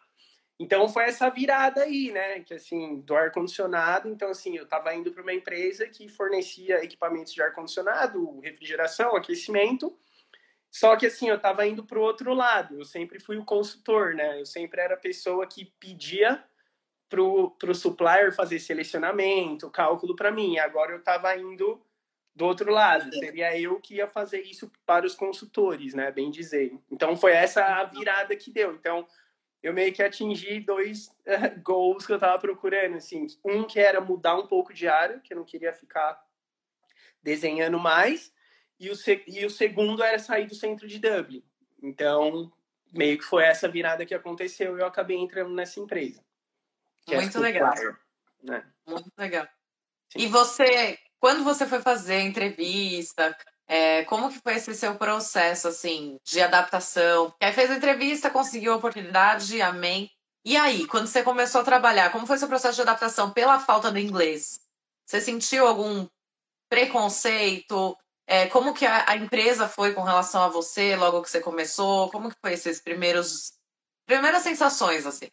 [0.60, 4.93] Então foi essa virada aí, né, que assim, do ar condicionado, então assim, eu estava
[4.93, 9.98] indo para uma empresa que fornecia equipamentos de ar condicionado, refrigeração, aquecimento.
[10.69, 12.76] Só que assim, eu estava indo para o outro lado.
[12.76, 14.39] Eu sempre fui o consultor, né?
[14.39, 16.43] Eu sempre era a pessoa que pedia
[17.10, 20.60] para o supplier fazer selecionamento, cálculo para mim.
[20.60, 21.82] Agora eu estava indo
[22.36, 26.12] do outro lado, seria eu que ia fazer isso para os consultores, né?
[26.12, 26.78] Bem dizer.
[26.91, 28.74] Então foi essa a virada que deu.
[28.74, 29.08] Então
[29.62, 34.00] eu meio que atingi dois uh, goals que eu estava procurando, assim, um que era
[34.00, 36.22] mudar um pouco de área, que eu não queria ficar
[37.22, 38.34] desenhando mais,
[38.80, 38.93] e o,
[39.28, 41.43] e o segundo era sair do centro de Dublin.
[41.84, 42.52] Então,
[42.93, 46.24] meio que foi essa virada que aconteceu e eu acabei entrando nessa empresa.
[47.08, 47.74] É Muito legal.
[48.41, 48.65] Né?
[48.88, 49.48] Muito legal.
[50.10, 50.19] Sim.
[50.19, 53.36] E você, quando você foi fazer entrevista,
[53.72, 57.32] é, como que foi esse seu processo, assim, de adaptação?
[57.40, 60.10] Aí fez a entrevista, conseguiu a oportunidade, amém.
[60.44, 63.92] E aí, quando você começou a trabalhar, como foi seu processo de adaptação pela falta
[63.92, 64.60] do inglês?
[65.06, 66.08] Você sentiu algum
[66.68, 67.96] preconceito?
[68.26, 72.10] É, como que a, a, empresa foi com relação a você logo que você começou?
[72.10, 73.54] Como que foi esses primeiros
[74.08, 75.28] primeiras sensações assim?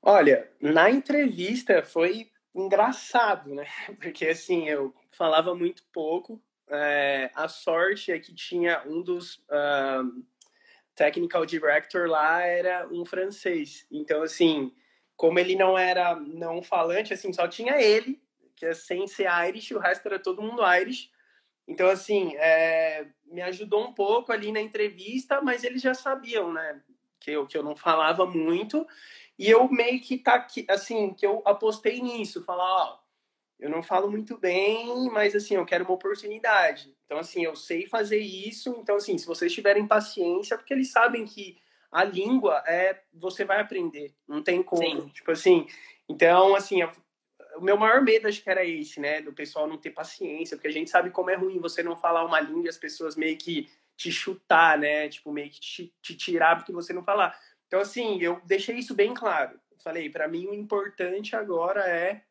[0.00, 3.66] Olha, na entrevista foi engraçado, né?
[4.00, 6.40] Porque assim, eu falava muito pouco.
[6.74, 10.24] É, a sorte é que tinha um dos um,
[10.94, 13.86] technical director lá era um francês.
[13.90, 14.72] Então, assim,
[15.14, 18.22] como ele não era não falante, assim, só tinha ele,
[18.56, 21.10] que é sem ser Irish, o resto era todo mundo Irish.
[21.68, 26.80] Então, assim, é, me ajudou um pouco ali na entrevista, mas eles já sabiam, né?
[27.20, 28.86] Que eu, que eu não falava muito.
[29.38, 32.98] E eu meio que tá aqui, assim, que eu apostei nisso, falar, ó,
[33.62, 36.92] eu não falo muito bem, mas assim, eu quero uma oportunidade.
[37.06, 38.76] Então, assim, eu sei fazer isso.
[38.80, 41.56] Então, assim, se vocês tiverem paciência, porque eles sabem que
[41.92, 45.02] a língua é você vai aprender, não tem como.
[45.02, 45.08] Sim.
[45.10, 45.66] Tipo assim,
[46.08, 49.90] então assim, o meu maior medo acho que era esse, né, do pessoal não ter
[49.90, 52.78] paciência, porque a gente sabe como é ruim você não falar uma língua e as
[52.78, 57.04] pessoas meio que te chutar, né, tipo meio que te, te tirar porque você não
[57.04, 57.38] falar.
[57.66, 59.60] Então assim, eu deixei isso bem claro.
[59.84, 62.22] Falei, para mim o importante agora é,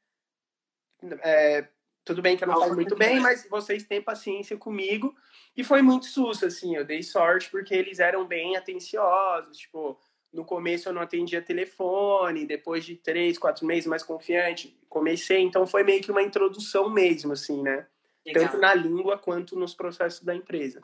[1.24, 1.68] é
[2.04, 5.16] tudo bem que eu não falo muito bem, mas vocês têm paciência comigo.
[5.56, 10.00] E foi muito susto, assim, eu dei sorte porque eles eram bem atenciosos, tipo,
[10.32, 15.68] no começo eu não atendia telefone, depois de três, quatro meses mais confiante, comecei, então
[15.68, 17.86] foi meio que uma introdução mesmo, assim, né?
[18.26, 18.46] Legal.
[18.46, 20.82] Tanto na língua quanto nos processos da empresa.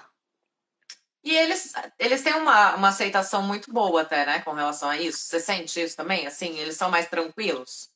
[1.23, 5.19] E eles, eles têm uma, uma aceitação muito boa até, né, com relação a isso.
[5.19, 6.25] Você sente isso também?
[6.25, 7.89] Assim, eles são mais tranquilos?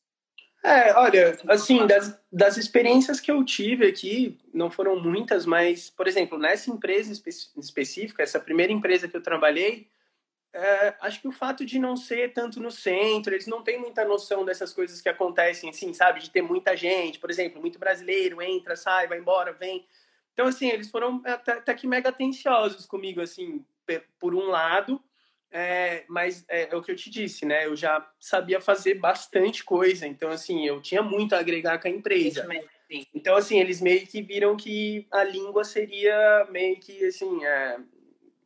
[0.63, 6.07] É, olha, assim, das, das experiências que eu tive aqui, não foram muitas, mas, por
[6.07, 9.87] exemplo, nessa empresa espe específica, essa primeira empresa que eu trabalhei,
[10.53, 14.05] é, acho que o fato de não ser tanto no centro, eles não têm muita
[14.05, 16.19] noção dessas coisas que acontecem, assim, sabe?
[16.19, 19.87] De ter muita gente, por exemplo, muito brasileiro, entra, sai, vai embora, vem.
[20.33, 23.65] Então, assim, eles foram até, até que mega atenciosos comigo, assim,
[24.19, 25.01] por um lado,
[25.51, 27.65] é, mas é, é, o que eu te disse, né?
[27.65, 31.91] Eu já sabia fazer bastante coisa, então assim eu tinha muito a agregar com a
[31.91, 32.47] empresa.
[33.13, 37.77] Então assim eles meio que viram que a língua seria meio que assim é,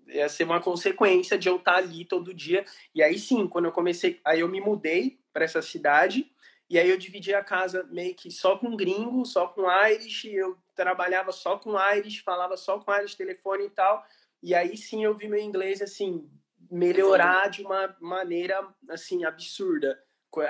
[0.08, 2.66] ia ser uma consequência de eu estar ali todo dia.
[2.94, 6.32] E aí sim, quando eu comecei, aí eu me mudei para essa cidade
[6.68, 10.26] e aí eu dividi a casa meio que só com gringo, só com Irish.
[10.26, 14.04] Eu trabalhava só com Irish, falava só com Irish telefone e tal.
[14.42, 16.28] E aí sim eu vi meu inglês assim
[16.70, 20.00] melhorar de uma maneira assim absurda.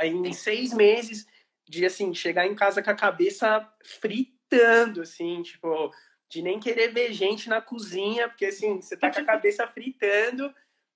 [0.03, 1.25] Em seis meses
[1.67, 5.91] de assim chegar em casa com a cabeça fritando, assim, tipo
[6.27, 10.53] de nem querer ver gente na cozinha, porque assim você tá com a cabeça fritando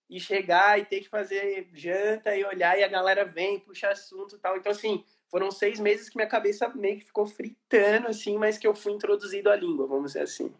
[0.09, 4.35] e chegar e ter que fazer janta e olhar e a galera vem puxa assunto
[4.35, 4.57] e tal.
[4.57, 8.67] Então assim foram seis meses que minha cabeça meio que ficou fritando assim, mas que
[8.67, 10.53] eu fui introduzido à língua, vamos dizer assim.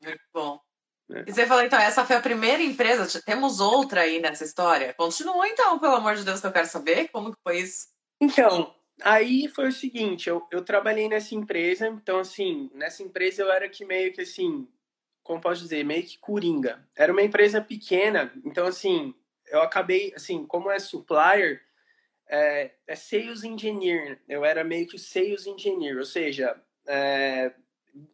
[0.00, 0.67] Muito bom.
[1.10, 1.24] É.
[1.26, 4.94] E você falou, então, essa foi a primeira empresa, temos outra aí nessa história.
[4.94, 7.88] Continua então, pelo amor de Deus, que eu quero saber como que foi isso.
[8.20, 13.50] Então, aí foi o seguinte, eu, eu trabalhei nessa empresa, então assim, nessa empresa eu
[13.50, 14.68] era que meio que assim,
[15.22, 16.86] como posso dizer, meio que coringa.
[16.96, 19.14] Era uma empresa pequena, então assim,
[19.46, 21.62] eu acabei, assim, como é supplier,
[22.28, 27.54] é, é sales engineer, eu era meio que sales engineer, ou seja, é,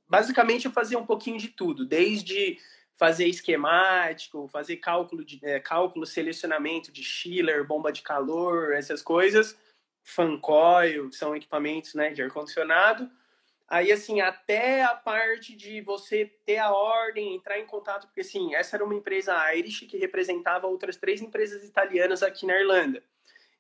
[0.09, 2.59] basicamente eu fazia um pouquinho de tudo, desde
[2.97, 9.59] fazer esquemático, fazer cálculo de é, cálculo, selecionamento de chiller, bomba de calor, essas coisas,
[10.03, 13.11] fan coil, que são equipamentos né, de ar condicionado.
[13.67, 18.55] Aí assim, até a parte de você ter a ordem, entrar em contato, porque assim,
[18.55, 23.03] essa era uma empresa Irish que representava outras três empresas italianas aqui na Irlanda.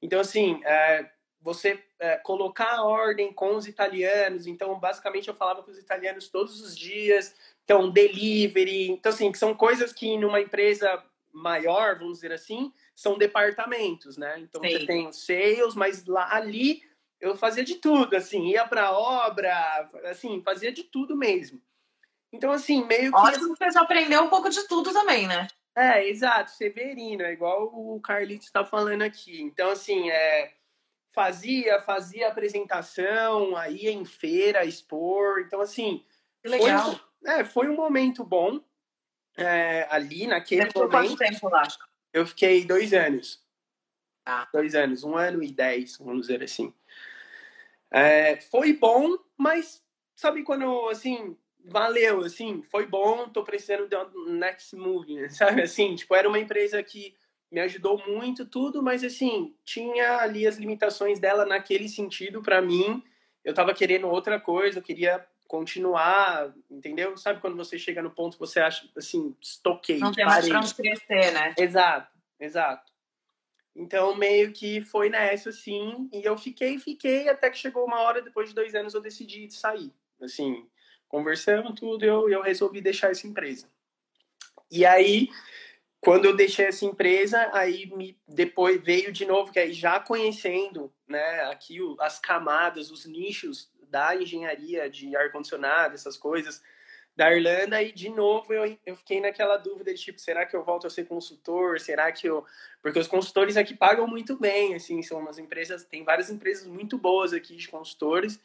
[0.01, 1.11] Então assim, é,
[1.45, 4.47] você é, colocar a ordem com os italianos.
[4.47, 8.91] Então, basicamente, eu falava com os italianos todos os dias, então, delivery.
[8.91, 14.39] Então, assim, são coisas que numa empresa maior, vamos dizer assim, são departamentos, né?
[14.39, 14.71] Então, Sim.
[14.71, 16.83] você tem os sales, mas lá ali
[17.21, 21.61] eu fazia de tudo, assim, ia para obra, assim, fazia de tudo mesmo.
[22.33, 23.19] Então, assim, meio que.
[23.19, 25.47] Ótimo que você aprendeu um pouco de tudo também, né?
[25.77, 29.41] É, exato, Severino, é igual o Carlitos está falando aqui.
[29.41, 30.53] Então, assim, é,
[31.13, 35.41] fazia, fazia apresentação, aí em feira, expor.
[35.41, 36.05] Então, assim.
[36.43, 36.93] Que legal.
[36.93, 38.61] Foi, é, foi um momento bom
[39.37, 40.91] é, ali naquele Você momento.
[40.91, 41.63] quanto tempo lá?
[42.13, 43.43] Eu fiquei dois anos.
[44.25, 44.49] Ah.
[44.53, 46.73] Dois anos, um ano e dez, vamos dizer assim.
[47.91, 49.85] É, foi bom, mas
[50.17, 55.63] sabe quando, assim, valeu, assim, foi bom, tô precisando de um next move, sabe?
[55.63, 57.15] Assim, tipo, era uma empresa que
[57.51, 63.03] me ajudou muito, tudo, mas, assim, tinha ali as limitações dela naquele sentido para mim.
[63.45, 67.17] Eu tava querendo outra coisa, eu queria continuar, entendeu?
[67.17, 69.99] Sabe quando você chega no ponto que você acha assim, estoquei.
[69.99, 71.55] Não tem mais pra crescer, né?
[71.59, 72.93] Exato, exato.
[73.77, 78.23] Então, meio que foi nessa, assim, e eu fiquei, fiquei, até que chegou uma hora,
[78.23, 79.93] depois de dois anos, eu decidi sair.
[80.23, 80.69] Assim,
[81.09, 83.69] conversando tudo, eu, eu resolvi deixar essa empresa.
[84.71, 85.29] E aí,
[86.01, 90.93] quando eu deixei essa empresa, aí me, depois veio de novo, que aí já conhecendo,
[91.09, 96.61] né, aqui o, as camadas, os nichos da engenharia de ar-condicionado, essas coisas,
[97.17, 100.65] da Irlanda, e de novo eu, eu fiquei naquela dúvida de tipo, será que eu
[100.65, 101.79] volto a ser consultor?
[101.79, 102.45] Será que eu.
[102.83, 106.99] Porque os consultores aqui pagam muito bem, assim, são umas empresas, tem várias empresas muito
[106.99, 108.41] boas aqui de consultores.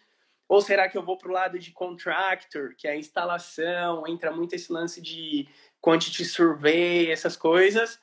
[0.47, 4.31] Ou será que eu vou para o lado de contractor, que é a instalação, entra
[4.31, 5.47] muito esse lance de
[5.81, 7.99] quantity survey, essas coisas.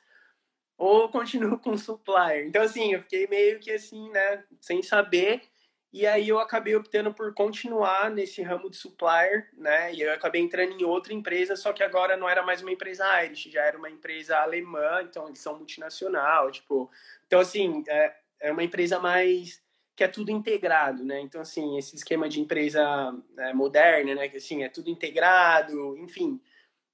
[0.78, 2.46] ou continuo com supplier.
[2.46, 5.42] Então, assim, eu fiquei meio que assim, né, sem saber.
[5.96, 9.94] E aí eu acabei optando por continuar nesse ramo de supplier, né?
[9.94, 13.24] E eu acabei entrando em outra empresa, só que agora não era mais uma empresa
[13.24, 16.90] Irish, já era uma empresa alemã, então eles são multinacional, tipo.
[17.26, 19.62] Então, assim, é, é uma empresa mais
[19.96, 21.18] que é tudo integrado, né?
[21.18, 22.84] Então, assim, esse esquema de empresa
[23.38, 24.28] é, moderna, né?
[24.28, 26.38] Que, assim, é tudo integrado, enfim.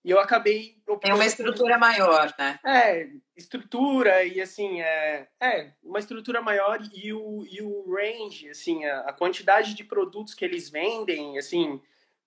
[0.04, 0.76] E eu acabei...
[1.00, 2.58] Tem uma estrutura maior, né?
[2.66, 8.84] É, estrutura e, assim, é, é uma estrutura maior e o, e o range, assim,
[8.84, 11.80] a, a quantidade de produtos que eles vendem, assim,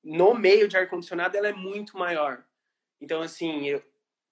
[0.04, 2.44] no meio de ar-condicionado, ela é muito maior.
[3.02, 3.84] Então, assim, eu,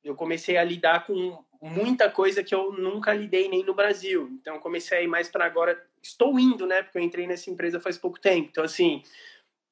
[0.03, 4.29] eu comecei a lidar com muita coisa que eu nunca lidei nem no Brasil.
[4.39, 5.81] Então, comecei a ir mais para agora.
[6.01, 6.81] Estou indo, né?
[6.83, 8.49] Porque eu entrei nessa empresa faz pouco tempo.
[8.51, 9.01] Então, assim,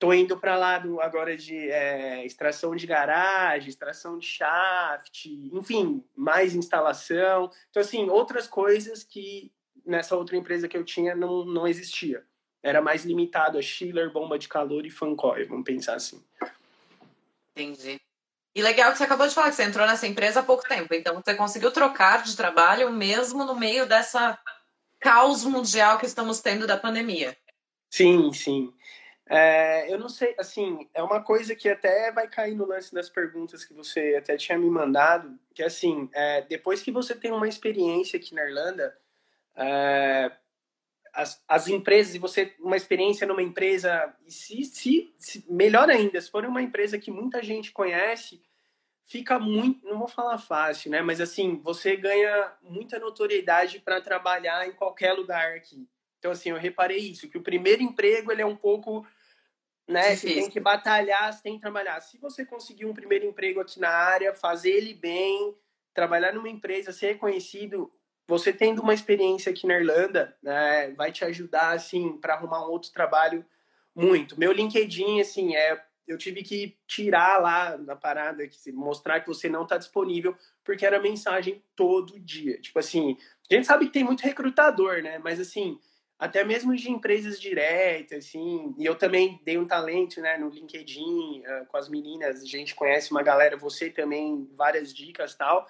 [0.01, 6.03] estou indo para lá do, agora de é, extração de garagem, extração de shaft, enfim,
[6.15, 7.51] mais instalação.
[7.69, 9.51] Então, assim, outras coisas que
[9.85, 12.25] nessa outra empresa que eu tinha não, não existia.
[12.63, 16.23] Era mais limitado a chiller, bomba de calor e fan coil, vamos pensar assim.
[17.55, 18.01] Entendi.
[18.55, 20.93] E legal que você acabou de falar que você entrou nessa empresa há pouco tempo,
[20.95, 24.37] então você conseguiu trocar de trabalho mesmo no meio dessa
[24.99, 27.37] caos mundial que estamos tendo da pandemia.
[27.91, 28.73] Sim, sim.
[29.34, 33.10] É, eu não sei, assim, é uma coisa que até vai cair no lance das
[33.10, 37.48] perguntas que você até tinha me mandado, que assim, é, depois que você tem uma
[37.48, 38.94] experiência aqui na Irlanda,
[39.56, 40.34] é,
[41.13, 46.20] as, as empresas, e você, uma experiência numa empresa, e se, se, se, melhor ainda,
[46.20, 48.44] se for uma empresa que muita gente conhece,
[49.06, 51.02] fica muito, não vou falar fácil, né?
[51.02, 55.88] Mas assim, você ganha muita notoriedade para trabalhar em qualquer lugar aqui.
[56.20, 59.08] Então, assim, eu reparei isso, que o primeiro emprego, ele é um pouco,
[59.91, 60.15] né?
[60.15, 60.30] Difícil.
[60.30, 61.99] Você tem que batalhar, você tem que trabalhar.
[62.01, 65.56] Se você conseguir um primeiro emprego aqui na área, fazer ele bem,
[65.93, 67.91] trabalhar numa empresa, ser reconhecido,
[68.27, 72.71] você tendo uma experiência aqui na Irlanda, né, vai te ajudar, assim, para arrumar um
[72.71, 73.45] outro trabalho
[73.93, 74.39] muito.
[74.39, 79.63] Meu LinkedIn, assim, é eu tive que tirar lá na parada, mostrar que você não
[79.63, 82.60] está disponível, porque era mensagem todo dia.
[82.60, 83.17] Tipo assim,
[83.49, 85.19] a gente sabe que tem muito recrutador, né?
[85.19, 85.80] Mas assim,
[86.21, 91.39] até mesmo de empresas diretas, assim, e eu também dei um talento, né, no LinkedIn,
[91.41, 95.67] uh, com as meninas, a gente conhece uma galera, você também, várias dicas tal.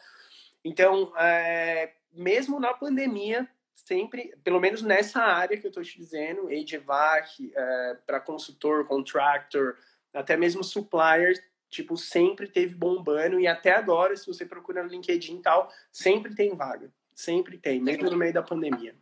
[0.62, 6.50] Então, é, mesmo na pandemia, sempre, pelo menos nessa área que eu estou te dizendo,
[6.50, 9.78] AGVAC, é, para consultor, contractor,
[10.14, 15.38] até mesmo suppliers, tipo, sempre teve bombando e até agora, se você procura no LinkedIn
[15.38, 16.92] e tal, sempre tem vaga.
[17.16, 18.94] Sempre tem, mesmo no meio da pandemia.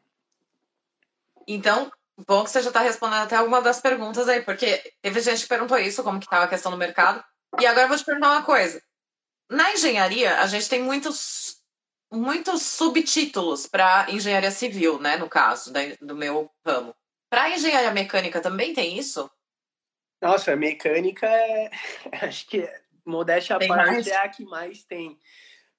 [1.51, 1.91] Então,
[2.27, 5.49] bom que você já está respondendo até alguma das perguntas aí, porque teve gente que
[5.49, 7.23] perguntou isso, como que estava a questão do mercado.
[7.59, 8.79] E agora eu vou te perguntar uma coisa.
[9.49, 11.57] Na engenharia, a gente tem muitos
[12.12, 16.95] muitos subtítulos para engenharia civil, né, no caso do meu ramo.
[17.29, 19.29] Para engenharia mecânica também tem isso?
[20.21, 21.71] Nossa, mecânica é,
[22.27, 22.69] acho que
[23.05, 24.07] modéstia à parte mais?
[24.07, 25.19] é a que mais tem.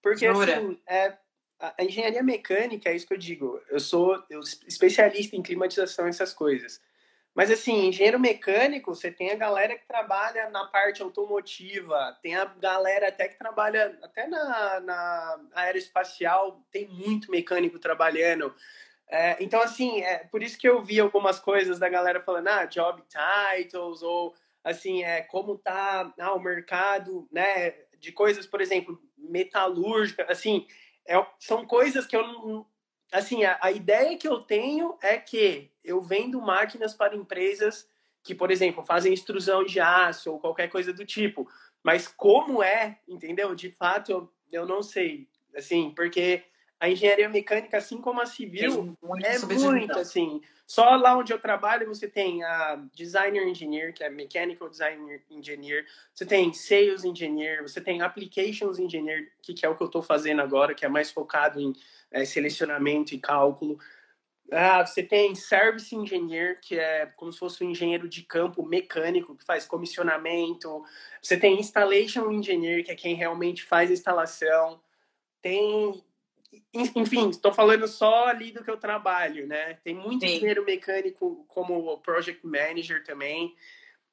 [0.02, 1.16] Porque assim, é,
[1.61, 3.61] a engenharia mecânica, é isso que eu digo.
[3.68, 6.81] Eu sou eu, especialista em climatização essas coisas.
[7.35, 12.44] Mas assim, engenheiro mecânico, você tem a galera que trabalha na parte automotiva, tem a
[12.44, 18.53] galera até que trabalha até na, na aeroespacial, tem muito mecânico trabalhando.
[19.09, 22.64] É, então, assim, é por isso que eu vi algumas coisas da galera falando, ah,
[22.64, 29.01] job titles, ou assim, é, como tá ah, o mercado, né, de coisas, por exemplo,
[29.16, 30.66] metalúrgica, assim,
[31.11, 32.66] é, são coisas que eu
[33.12, 37.88] assim, a, a ideia que eu tenho é que eu vendo máquinas para empresas
[38.23, 41.49] que, por exemplo, fazem extrusão de aço ou qualquer coisa do tipo.
[41.83, 43.55] Mas como é, entendeu?
[43.55, 45.29] De fato, eu, eu não sei.
[45.57, 46.44] Assim, porque
[46.81, 50.40] a engenharia mecânica, assim como a civil, muito é muito assim.
[50.66, 55.85] Só lá onde eu trabalho, você tem a designer engineer, que é mechanical designer engineer,
[56.14, 60.01] você tem sales engineer, você tem applications engineer, que, que é o que eu estou
[60.01, 61.74] fazendo agora, que é mais focado em
[62.11, 63.78] é, selecionamento e cálculo.
[64.51, 69.37] Ah, você tem service engineer, que é como se fosse um engenheiro de campo mecânico,
[69.37, 70.83] que faz comissionamento.
[71.20, 74.81] Você tem installation engineer, que é quem realmente faz a instalação.
[75.43, 76.03] Tem
[76.72, 79.78] enfim, estou falando só ali do que eu trabalho, né?
[79.84, 80.36] Tem muito Sim.
[80.36, 83.55] engenheiro mecânico como project manager também.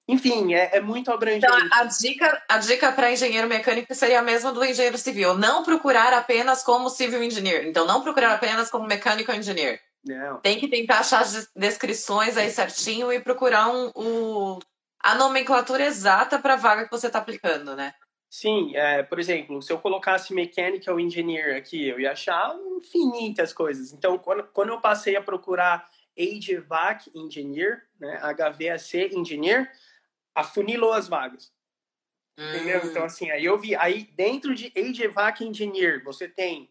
[0.08, 1.46] Enfim, é, é muito abrangente.
[1.46, 5.34] Então, a dica, a dica para engenheiro mecânico seria a mesma do engenheiro civil.
[5.34, 7.68] Não procurar apenas como civil engineer.
[7.68, 9.82] Então, não procurar apenas como mechanical engineer.
[10.06, 10.40] Não.
[10.40, 14.60] Tem que tentar achar as descrições aí certinho e procurar um, um
[15.00, 17.94] a nomenclatura exata para a vaga que você está aplicando, né?
[18.30, 23.94] Sim, é, por exemplo, se eu colocasse Mechanical Engineer aqui, eu ia achar infinitas coisas.
[23.94, 29.72] Então, quando, quando eu passei a procurar HVAC Engineer, né, HVAC Engineer,
[30.36, 31.54] afunilou as vagas.
[32.38, 32.82] Entendeu?
[32.84, 33.06] Então, hum.
[33.06, 36.70] assim, aí eu vi, aí dentro de HVAC Engineer, você tem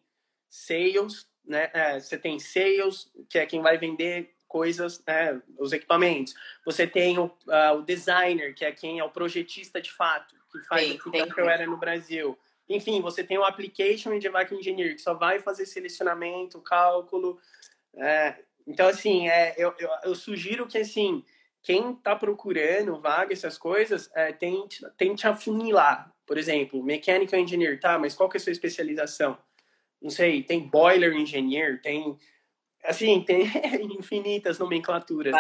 [0.48, 1.70] sales, né?
[1.72, 6.34] É, você tem sales, que é quem vai vender coisas, né, os equipamentos.
[6.64, 10.66] Você tem o, uh, o designer, que é quem é o projetista de fato, que
[10.66, 12.38] faz o que eu era no Brasil.
[12.68, 17.38] Enfim, você tem o application e HVAC engineer, que só vai fazer selecionamento, cálculo.
[17.96, 18.36] É,
[18.66, 21.24] então, assim, é, eu, eu, eu sugiro que, assim,
[21.62, 26.12] quem está procurando vaga, essas coisas, é, tente, tente afunilar.
[26.26, 29.38] Por exemplo, mechanical engineer, tá, mas qual que é a sua especialização?
[30.02, 32.18] Não sei, tem boiler engineer, tem...
[32.84, 33.44] Assim, tem
[33.96, 35.34] infinitas nomenclaturas.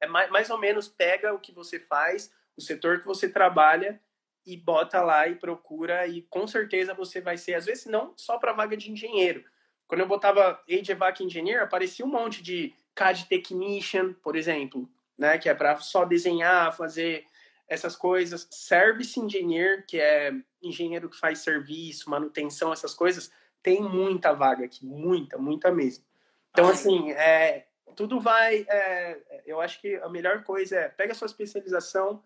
[0.00, 4.00] É mais, mais ou menos pega o que você faz, o setor que você trabalha
[4.46, 8.38] e bota lá e procura e com certeza você vai ser, às vezes não só
[8.38, 9.44] para vaga de engenheiro.
[9.86, 14.88] Quando eu botava HVAC Engineer, aparecia um monte de CAD Technician, por exemplo
[15.18, 15.38] né?
[15.38, 17.24] Que é para só desenhar, fazer
[17.68, 18.46] essas coisas.
[18.50, 20.32] Service Engineer, que é
[20.62, 23.30] engenheiro que faz serviço, manutenção, essas coisas,
[23.62, 26.04] tem muita vaga aqui, muita, muita mesmo.
[26.50, 27.66] Então, assim, é,
[27.96, 28.66] tudo vai.
[28.68, 32.22] É, eu acho que a melhor coisa é pega a sua especialização,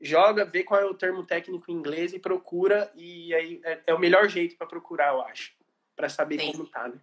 [0.00, 3.94] joga, vê qual é o termo técnico em inglês e procura, e aí é, é
[3.94, 5.52] o melhor jeito para procurar, eu acho,
[5.96, 6.52] para saber Sim.
[6.52, 7.00] como tá, né?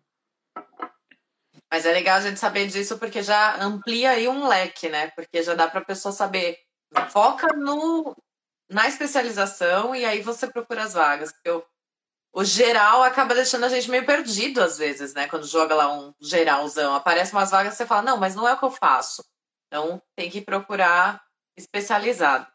[1.71, 5.09] Mas é legal a gente saber disso porque já amplia aí um leque, né?
[5.11, 6.59] Porque já dá para a pessoa saber,
[7.09, 8.13] foca no,
[8.69, 11.31] na especialização e aí você procura as vagas.
[11.31, 11.63] Porque o,
[12.33, 15.29] o geral acaba deixando a gente meio perdido às vezes, né?
[15.29, 18.57] Quando joga lá um geralzão, aparece umas vagas você fala, não, mas não é o
[18.57, 19.23] que eu faço.
[19.67, 21.23] Então tem que procurar
[21.57, 22.51] especializado.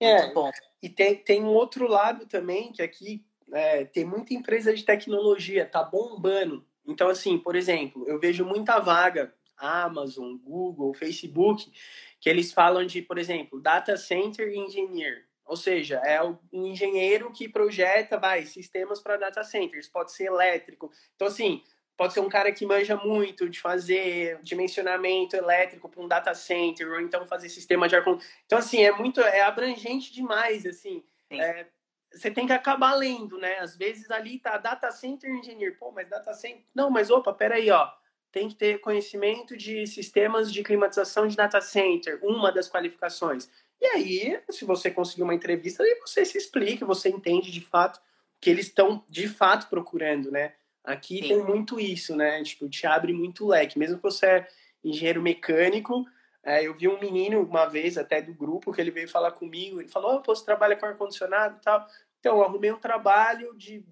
[0.00, 0.50] É, Muito bom.
[0.82, 5.64] E tem, tem um outro lado também, que aqui é, tem muita empresa de tecnologia,
[5.64, 11.72] tá bombando então, assim, por exemplo, eu vejo muita vaga, Amazon, Google, Facebook,
[12.20, 15.24] que eles falam de, por exemplo, Data Center Engineer.
[15.46, 19.88] Ou seja, é um engenheiro que projeta, vai, sistemas para data centers.
[19.88, 20.90] Pode ser elétrico.
[21.14, 21.62] Então, assim,
[21.96, 26.90] pode ser um cara que manja muito de fazer dimensionamento elétrico para um data center,
[26.90, 28.04] ou então fazer sistema de ar
[28.46, 31.04] Então, assim, é muito, é abrangente demais, assim.
[31.30, 31.66] É,
[32.12, 33.58] você tem que acabar lendo, né?
[33.58, 36.64] Às vezes ali tá data center engineer, pô, mas data center.
[36.74, 37.90] Não, mas opa, peraí, ó.
[38.30, 43.48] Tem que ter conhecimento de sistemas de climatização de data center, uma das qualificações.
[43.80, 48.00] E aí, se você conseguir uma entrevista, aí você se explica, você entende de fato
[48.40, 50.54] que eles estão de fato procurando, né?
[50.84, 51.28] Aqui Sim.
[51.28, 52.42] tem muito isso, né?
[52.42, 53.78] Tipo, te abre muito leque.
[53.78, 54.48] Mesmo que você é
[54.84, 56.04] engenheiro mecânico,
[56.42, 59.80] é, eu vi um menino uma vez, até do grupo, que ele veio falar comigo.
[59.80, 61.86] Ele falou: oh, você trabalha com ar-condicionado e tal.
[62.20, 63.82] Então, eu arrumei um trabalho de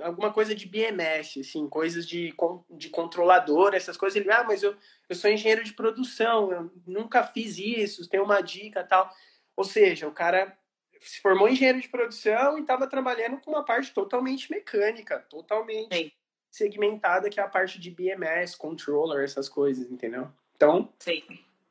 [0.00, 2.34] alguma coisa de BMS, assim, coisas de,
[2.70, 4.20] de controlador, essas coisas.
[4.20, 4.76] Ele, ah, mas eu,
[5.08, 9.10] eu sou engenheiro de produção, eu nunca fiz isso, tem uma dica tal.
[9.56, 10.56] Ou seja, o cara
[11.00, 16.12] se formou engenheiro de produção e estava trabalhando com uma parte totalmente mecânica, totalmente Sim.
[16.56, 20.28] Segmentada, que é a parte de BMS, controller, essas coisas, entendeu?
[20.56, 21.22] Então, Sim.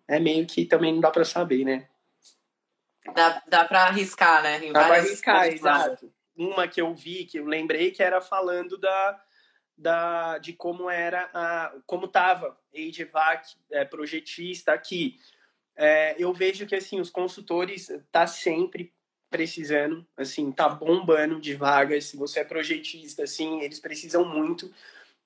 [0.08, 1.88] é meio que também não dá para saber, né?
[3.14, 4.64] Dá, dá para arriscar, né?
[4.64, 6.12] Em dá para arriscar, exato.
[6.36, 9.24] Uma que eu vi, que eu lembrei, que era falando da,
[9.78, 15.18] da, de como era, a, como estava Eidevac, é, projetista aqui.
[15.76, 18.94] É, eu vejo que assim os consultores tá sempre
[19.30, 22.06] precisando, assim, tá bombando de vagas.
[22.06, 24.72] Se você é projetista, assim, eles precisam muito.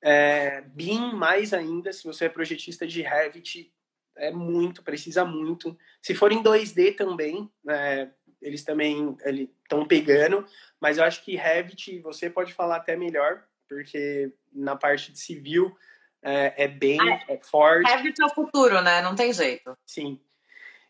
[0.02, 3.72] É, BIM mais ainda, se você é projetista de Revit,
[4.16, 5.78] é muito, precisa muito.
[6.02, 8.10] Se for em 2D também, é,
[8.42, 9.18] eles também
[9.64, 10.46] estão pegando,
[10.80, 15.76] mas eu acho que Revit você pode falar até melhor, porque na parte de civil
[16.22, 17.90] é, é bem ah, é forte.
[17.90, 19.02] Revit é o futuro, né?
[19.02, 19.78] Não tem jeito.
[19.86, 20.20] Sim.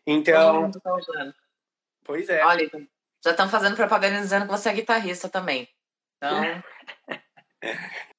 [0.06, 0.70] Então.
[0.70, 1.34] Tá
[2.04, 2.44] pois é.
[2.44, 2.70] Olha,
[3.24, 5.68] já estão fazendo propaganda dizendo que você é guitarrista também.
[6.16, 6.62] Então.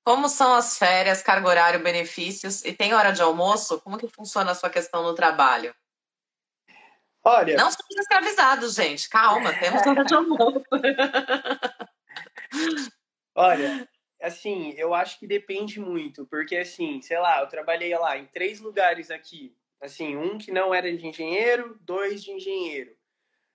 [0.03, 2.65] Como são as férias, cargo horário, benefícios?
[2.65, 3.79] E tem hora de almoço?
[3.81, 5.75] Como que funciona a sua questão no trabalho?
[7.23, 7.55] Olha.
[7.55, 9.07] Não somos escravizados, gente.
[9.07, 10.63] Calma, temos hora de almoço.
[13.35, 13.87] Olha,
[14.21, 18.59] assim, eu acho que depende muito, porque assim, sei lá, eu trabalhei lá em três
[18.59, 19.55] lugares aqui.
[19.79, 22.95] Assim, um que não era de engenheiro, dois de engenheiro.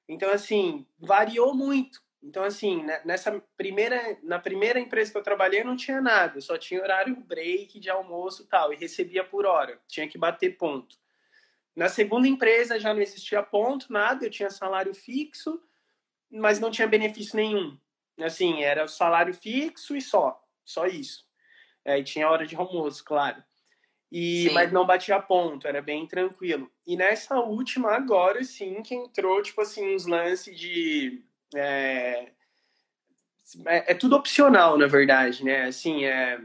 [0.09, 2.01] Então, assim, variou muito.
[2.23, 6.59] Então, assim, né, nessa primeira, na primeira empresa que eu trabalhei, não tinha nada, só
[6.59, 10.97] tinha horário break de almoço e tal, e recebia por hora, tinha que bater ponto.
[11.75, 15.63] Na segunda empresa já não existia ponto, nada, eu tinha salário fixo,
[16.31, 17.79] mas não tinha benefício nenhum.
[18.19, 20.43] Assim, era salário fixo e só.
[20.65, 21.27] Só isso.
[21.85, 23.43] É, e tinha hora de almoço, claro.
[24.11, 26.71] E, mas não batia ponto, era bem tranquilo.
[26.87, 31.23] E nessa última, agora sim, que entrou, tipo assim, uns lances de.
[31.55, 32.29] É,
[33.67, 35.65] é, é tudo opcional, na verdade, né?
[35.65, 36.41] Assim, é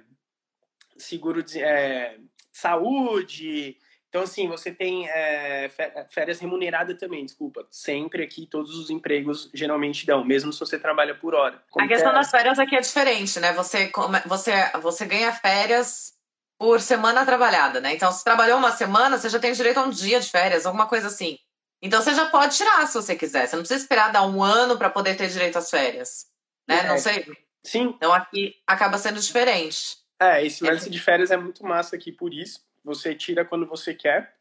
[0.97, 2.17] seguro de é,
[2.51, 3.77] saúde.
[4.09, 5.69] Então, assim, você tem é,
[6.09, 7.65] férias remuneradas também, desculpa.
[7.71, 11.63] Sempre aqui, todos os empregos geralmente dão, mesmo se você trabalha por hora.
[11.69, 12.15] Como a questão é...
[12.15, 13.53] das férias aqui é diferente, né?
[13.53, 13.89] Você,
[14.25, 14.51] você,
[14.81, 16.19] você ganha férias
[16.61, 17.95] por semana trabalhada, né?
[17.95, 20.85] Então, se trabalhou uma semana, você já tem direito a um dia de férias, alguma
[20.85, 21.39] coisa assim.
[21.81, 23.47] Então, você já pode tirar se você quiser.
[23.47, 26.27] Você não precisa esperar dar um ano para poder ter direito às férias,
[26.67, 26.81] né?
[26.81, 26.87] É.
[26.87, 27.25] Não sei.
[27.63, 27.91] Sim.
[27.97, 29.97] Então, aqui acaba sendo diferente.
[30.19, 30.91] É, esse lance é.
[30.91, 32.63] de férias é muito massa aqui por isso.
[32.83, 34.35] Você tira quando você quer.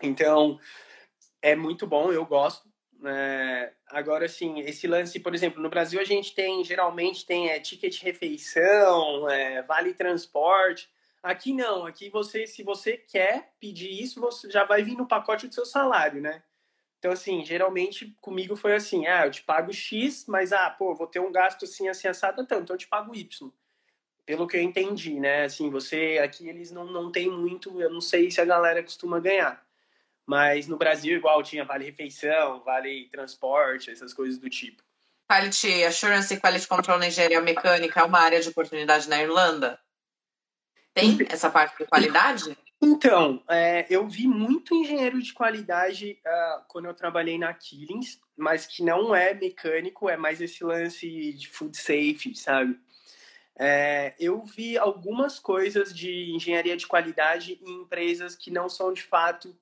[0.00, 0.60] Então,
[1.42, 2.68] é muito bom, eu gosto.
[3.04, 7.58] É, agora, sim, esse lance, por exemplo, no Brasil a gente tem, geralmente tem é,
[7.58, 10.88] ticket refeição, é, vale transporte.
[11.22, 15.48] Aqui não, aqui você, se você quer pedir isso, você já vai vir no pacote
[15.48, 16.42] do seu salário, né?
[16.98, 21.06] Então, assim, geralmente comigo foi assim, ah, eu te pago X, mas, ah, pô, vou
[21.06, 23.50] ter um gasto assim, assim, assado, então, então eu te pago Y.
[24.26, 25.44] Pelo que eu entendi, né?
[25.44, 29.20] Assim, você, aqui eles não, não tem muito, eu não sei se a galera costuma
[29.20, 29.64] ganhar.
[30.26, 34.82] Mas no Brasil, igual, tinha vale refeição, vale transporte, essas coisas do tipo.
[35.30, 39.80] Quality Assurance e Quality Control na engenharia mecânica é uma área de oportunidade na Irlanda?
[41.00, 42.56] Tem essa parte de qualidade?
[42.80, 48.66] Então, é, eu vi muito engenheiro de qualidade uh, quando eu trabalhei na Killings, mas
[48.66, 52.78] que não é mecânico, é mais esse lance de food safety, sabe?
[53.58, 59.02] É, eu vi algumas coisas de engenharia de qualidade em empresas que não são de
[59.02, 59.58] fato,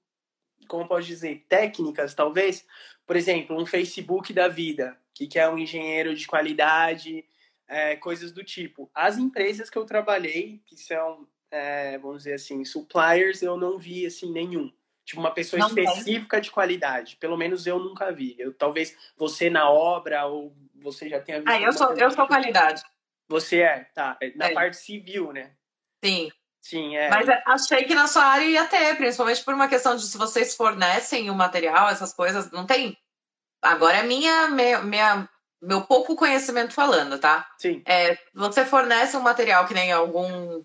[0.69, 2.67] como pode dizer, técnicas, talvez.
[3.07, 7.25] Por exemplo, um Facebook da vida, que quer um engenheiro de qualidade,
[7.69, 8.91] é, coisas do tipo.
[8.95, 14.07] As empresas que eu trabalhei, que são, é, vamos dizer assim, suppliers, eu não vi
[14.07, 14.73] assim nenhum.
[15.05, 16.43] Tipo, uma pessoa não específica tem.
[16.43, 17.17] de qualidade.
[17.17, 18.35] Pelo menos eu nunca vi.
[18.39, 21.51] Eu, talvez você na obra ou você já tenha visto.
[21.51, 22.83] Ah, eu sou, eu sou qualidade.
[23.29, 24.17] Você é, tá.
[24.21, 24.53] É na é.
[24.53, 25.53] parte civil, né?
[26.05, 26.31] Sim.
[26.61, 27.09] Sim, é.
[27.09, 30.57] Mas achei que na sua área ia ter, principalmente por uma questão de se vocês
[30.57, 32.99] fornecem o material, essas coisas, não tem.
[33.63, 35.29] Agora é minha, minha, minha
[35.61, 37.49] meu pouco conhecimento falando, tá?
[37.59, 37.83] Sim.
[37.87, 40.63] É, você fornece um material que nem algum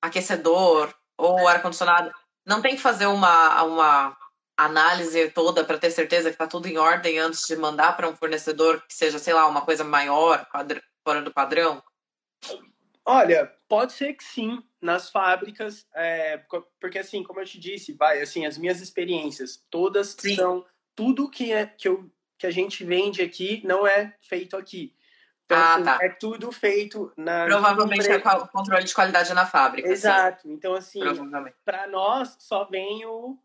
[0.00, 2.12] aquecedor ou ar-condicionado,
[2.44, 4.16] não tem que fazer uma, uma
[4.56, 8.16] análise toda para ter certeza que está tudo em ordem antes de mandar para um
[8.16, 10.46] fornecedor que seja, sei lá, uma coisa maior,
[11.04, 11.82] fora do padrão?
[13.04, 16.40] Olha, pode ser que sim, nas fábricas, é,
[16.80, 20.36] porque assim, como eu te disse, vai, assim, as minhas experiências todas sim.
[20.36, 20.64] são
[20.94, 22.10] tudo que é que eu
[22.42, 24.92] que a gente vende aqui não é feito aqui.
[25.44, 25.98] Então, ah, assim, tá.
[26.02, 27.46] é tudo feito na.
[27.46, 29.88] Provavelmente é o controle de qualidade na fábrica.
[29.88, 30.42] Exato.
[30.42, 30.52] Sim.
[30.52, 31.00] Então, assim,
[31.64, 33.38] para nós só vem o.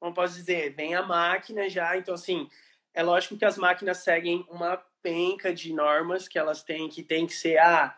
[0.00, 0.74] Como posso dizer?
[0.74, 1.96] Vem a máquina já.
[1.96, 2.48] Então, assim,
[2.92, 7.28] é lógico que as máquinas seguem uma penca de normas que elas têm, que tem
[7.28, 7.96] que ser a,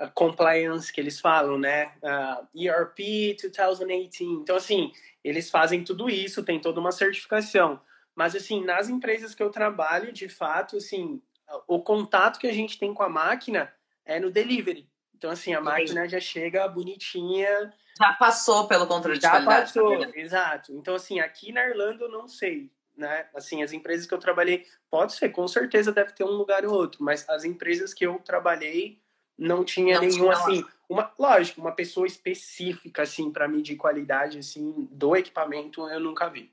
[0.00, 1.92] a compliance que eles falam, né?
[2.02, 4.22] Uh, ERP 2018.
[4.40, 4.92] Então, assim,
[5.22, 7.78] eles fazem tudo isso, tem toda uma certificação.
[8.18, 11.22] Mas, assim, nas empresas que eu trabalho, de fato, assim,
[11.68, 13.72] o contato que a gente tem com a máquina
[14.04, 14.90] é no delivery.
[15.14, 17.72] Então, assim, a máquina já chega bonitinha.
[17.96, 19.72] Já passou pelo controle já de qualidade.
[19.72, 20.72] Já passou, exato.
[20.72, 23.28] Então, assim, aqui na Irlanda eu não sei, né?
[23.32, 26.74] Assim, as empresas que eu trabalhei, pode ser, com certeza deve ter um lugar ou
[26.74, 29.00] outro, mas as empresas que eu trabalhei
[29.38, 34.40] não tinha não nenhum, tinha assim, uma, lógico, uma pessoa específica, assim, para medir qualidade,
[34.40, 36.52] assim, do equipamento eu nunca vi.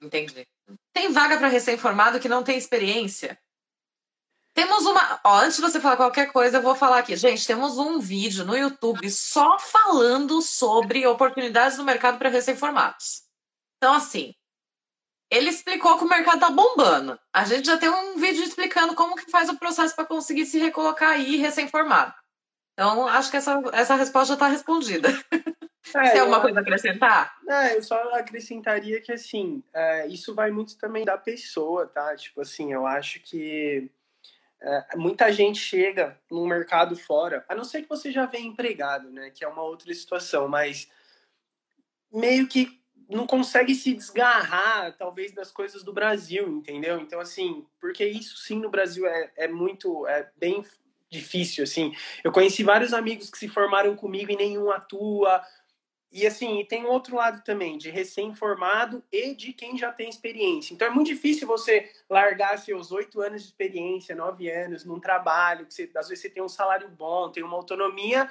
[0.00, 0.46] Entendi.
[0.92, 3.38] Tem vaga para recém-formado que não tem experiência?
[4.54, 5.20] Temos uma.
[5.24, 7.16] Ó, antes de você falar qualquer coisa, eu vou falar aqui.
[7.16, 13.24] Gente, temos um vídeo no YouTube só falando sobre oportunidades no mercado para recém-formados.
[13.76, 14.32] Então, assim,
[15.28, 17.18] ele explicou que o mercado tá bombando.
[17.32, 20.58] A gente já tem um vídeo explicando como que faz o processo para conseguir se
[20.58, 22.14] recolocar aí recém-formado.
[22.74, 25.08] Então, acho que essa, essa resposta já está respondida.
[25.94, 27.36] É, Tem alguma coisa a acrescentar?
[27.48, 32.14] É, eu só acrescentaria que, assim, é, isso vai muito também da pessoa, tá?
[32.16, 33.90] Tipo assim, eu acho que
[34.60, 39.10] é, muita gente chega no mercado fora, a não ser que você já venha empregado,
[39.10, 39.30] né?
[39.30, 40.88] Que é uma outra situação, mas
[42.12, 46.98] meio que não consegue se desgarrar, talvez, das coisas do Brasil, entendeu?
[46.98, 50.64] Então, assim, porque isso sim no Brasil é, é muito, é bem
[51.10, 51.94] difícil, assim.
[52.22, 55.42] Eu conheci vários amigos que se formaram comigo e nenhum atua,
[56.14, 60.72] e assim, tem um outro lado também, de recém-formado e de quem já tem experiência.
[60.72, 65.66] Então é muito difícil você largar seus oito anos de experiência, nove anos, num trabalho,
[65.66, 68.30] que você, às vezes você tem um salário bom, tem uma autonomia,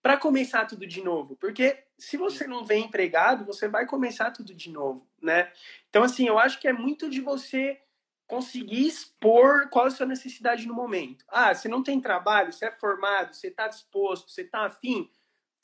[0.00, 1.34] para começar tudo de novo.
[1.34, 5.50] Porque se você não vem empregado, você vai começar tudo de novo, né?
[5.90, 7.80] Então, assim, eu acho que é muito de você
[8.28, 11.24] conseguir expor qual é a sua necessidade no momento.
[11.28, 15.10] Ah, você não tem trabalho, você é formado, você está disposto, você está afim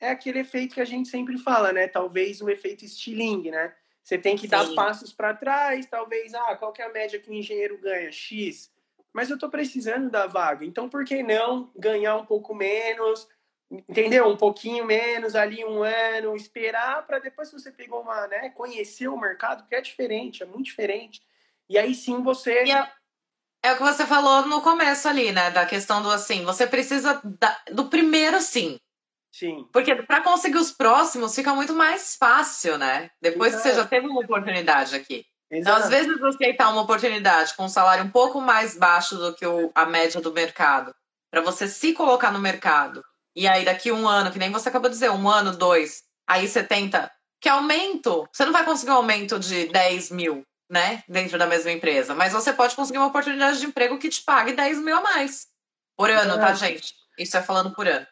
[0.01, 1.87] é aquele efeito que a gente sempre fala, né?
[1.87, 3.73] Talvez o efeito estilingue, né?
[4.03, 4.49] Você tem que Sim.
[4.49, 8.11] dar passos para trás, talvez, ah, qual que é a média que o engenheiro ganha?
[8.11, 8.73] X.
[9.13, 13.29] Mas eu estou precisando da vaga, então por que não ganhar um pouco menos,
[13.71, 14.27] entendeu?
[14.29, 18.51] Um pouquinho menos ali, um ano, esperar para depois você pegar uma, né?
[18.51, 21.23] Conhecer o mercado, que é diferente, é muito diferente.
[21.69, 22.71] E aí sim você.
[22.71, 22.91] É,
[23.63, 25.51] é, o que você falou no começo ali, né?
[25.51, 28.81] Da questão do assim, você precisa da, do primeiro sim.
[29.33, 29.69] Sim.
[29.73, 33.11] Porque para conseguir os próximos fica muito mais fácil, né?
[33.21, 33.63] Depois Exato.
[33.63, 35.25] que você já teve uma oportunidade aqui.
[35.51, 35.51] Exato.
[35.51, 39.35] Então, às vezes, você aceitar uma oportunidade com um salário um pouco mais baixo do
[39.35, 40.95] que o, a média do mercado,
[41.31, 43.03] para você se colocar no mercado,
[43.35, 46.47] e aí daqui um ano, que nem você acabou de dizer, um ano, dois, aí
[46.47, 47.11] você tenta.
[47.41, 48.29] Que aumento?
[48.33, 51.03] Você não vai conseguir um aumento de 10 mil, né?
[51.09, 52.15] Dentro da mesma empresa.
[52.15, 55.47] Mas você pode conseguir uma oportunidade de emprego que te pague 10 mil a mais.
[55.97, 56.95] Por ano, tá, gente?
[57.19, 58.07] Isso é falando por ano.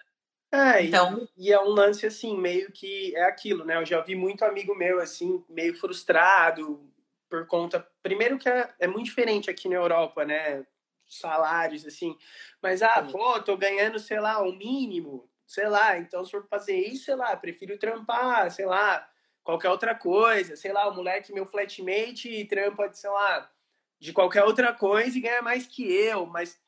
[0.50, 1.28] É, então...
[1.36, 3.76] E, e, é um lance assim, meio que é aquilo, né?
[3.76, 6.88] Eu já vi muito amigo meu, assim, meio frustrado
[7.28, 7.86] por conta.
[8.02, 10.64] Primeiro que é, é muito diferente aqui na Europa, né?
[11.06, 12.16] Salários, assim.
[12.62, 13.12] Mas, ah, Sim.
[13.12, 15.98] pô, tô ganhando, sei lá, o mínimo, sei lá.
[15.98, 19.06] Então, se for fazer isso, sei lá, prefiro trampar, sei lá,
[19.42, 20.56] qualquer outra coisa.
[20.56, 23.50] Sei lá, o moleque, meu flatmate, trampa, de, sei lá,
[24.00, 26.58] de qualquer outra coisa e ganha mais que eu, mas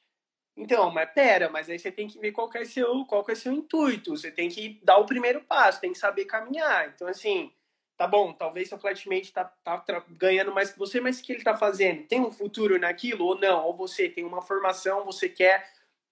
[0.56, 3.52] então, mas pera, mas aí você tem que ver qual é seu, qual é seu
[3.52, 4.16] intuito.
[4.16, 6.88] Você tem que dar o primeiro passo, tem que saber caminhar.
[6.88, 7.52] Então, assim,
[7.96, 11.44] tá bom, talvez seu flatmate tá, tá ganhando mais que você, mas o que ele
[11.44, 12.06] tá fazendo?
[12.06, 13.64] Tem um futuro naquilo ou não?
[13.66, 15.66] Ou você tem uma formação, você quer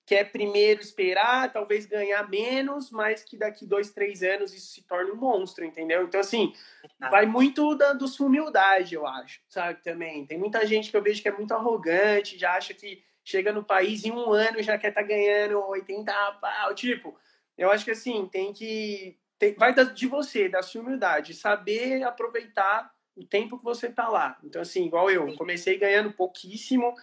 [0.08, 5.10] quer primeiro esperar, talvez ganhar menos, mas que daqui dois, três anos isso se torne
[5.10, 6.02] um monstro, entendeu?
[6.02, 6.54] Então, assim,
[6.98, 10.24] vai muito da, da sua humildade, eu acho, sabe, também.
[10.24, 13.62] Tem muita gente que eu vejo que é muito arrogante, já acha que chega no
[13.62, 16.74] país em um ano já quer estar tá ganhando 80 pau.
[16.74, 17.14] Tipo,
[17.58, 19.18] eu acho que assim, tem que.
[19.38, 24.38] Tem, vai de você, da sua humildade, saber aproveitar o tempo que você tá lá.
[24.42, 26.94] Então, assim, igual eu, comecei ganhando pouquíssimo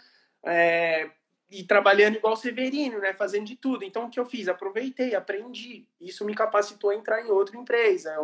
[0.44, 1.10] é,
[1.50, 3.14] e trabalhando igual Severino, né?
[3.14, 3.86] Fazendo de tudo.
[3.86, 4.48] Então, o que eu fiz?
[4.48, 5.88] Aproveitei, aprendi.
[6.02, 8.16] Isso me capacitou a entrar em outra empresa.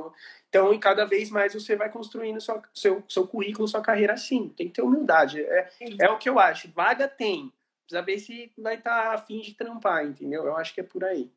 [0.49, 4.49] Então, e cada vez mais você vai construindo sua, seu, seu currículo, sua carreira assim.
[4.49, 5.39] Tem que ter humildade.
[5.39, 6.70] É, é o que eu acho.
[6.72, 7.54] Vaga tem
[7.92, 10.46] precisa ver se vai estar tá afim de trampar, entendeu?
[10.46, 11.32] Eu acho que é por aí.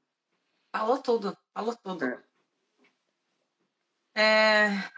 [0.74, 2.04] Falou tudo, falou tudo.
[2.04, 2.22] É.
[4.16, 4.90] É...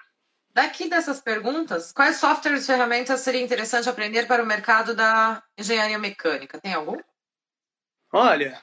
[0.51, 5.99] Daqui dessas perguntas, quais softwares e ferramentas seria interessante aprender para o mercado da engenharia
[5.99, 6.59] mecânica?
[6.61, 6.99] Tem algum?
[8.11, 8.63] Olha,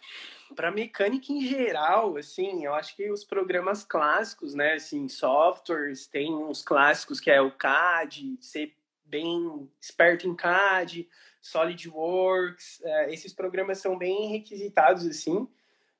[0.55, 6.33] para mecânica em geral, assim, eu acho que os programas clássicos, né, assim, softwares, tem
[6.33, 8.75] uns clássicos que é o CAD, ser
[9.05, 11.07] bem esperto em CAD,
[11.43, 15.45] SolidWorks, é, esses programas são bem requisitados, assim.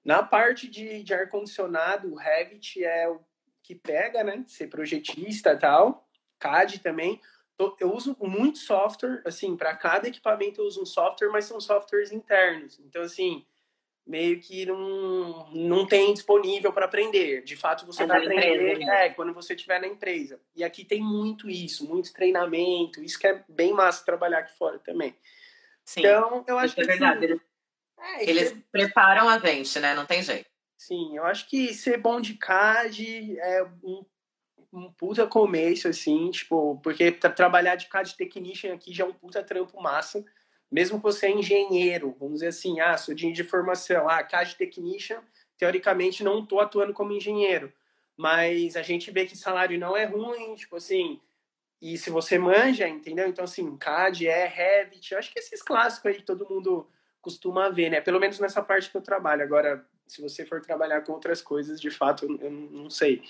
[0.04, 3.20] Na parte de, de ar-condicionado, o Revit é o
[3.62, 4.44] que pega, né?
[4.48, 6.08] Ser projetista tal.
[6.40, 7.22] CAD também.
[7.80, 12.12] Eu uso muito software, assim, para cada equipamento eu uso um software, mas são softwares
[12.12, 12.80] internos.
[12.80, 13.46] Então, assim,
[14.06, 17.44] meio que não, não tem disponível para aprender.
[17.44, 19.06] De fato, você é vai aprender né?
[19.06, 20.40] é, quando você estiver na empresa.
[20.56, 23.02] E aqui tem muito isso, muito treinamento.
[23.02, 25.16] Isso que é bem massa trabalhar aqui fora também.
[25.86, 26.82] Sim, então, eu acho que.
[26.82, 27.26] É verdade.
[27.26, 27.42] Assim, eles,
[27.98, 29.96] é, eles preparam a gente, né?
[29.96, 30.50] Não tem jeito.
[30.78, 34.06] Sim, eu acho que ser bom de CAD é um,
[34.74, 39.42] um puta começo, assim, tipo, porque trabalhar de CAD Technician aqui já é um puta
[39.42, 40.26] trampo massa
[40.74, 44.56] mesmo que você é engenheiro, vamos dizer assim, ah, sou de, de formação, ah, CAD
[44.56, 45.22] Technician,
[45.56, 47.72] teoricamente não estou atuando como engenheiro,
[48.18, 51.22] mas a gente vê que salário não é ruim, tipo assim,
[51.80, 53.28] e se você manja, entendeu?
[53.28, 56.90] Então, assim, CAD é Revit, acho que esses clássicos aí todo mundo
[57.22, 58.02] costuma ver, né?
[58.02, 59.44] Pelo menos nessa parte que eu trabalho.
[59.44, 63.22] Agora, se você for trabalhar com outras coisas, de fato, eu não sei.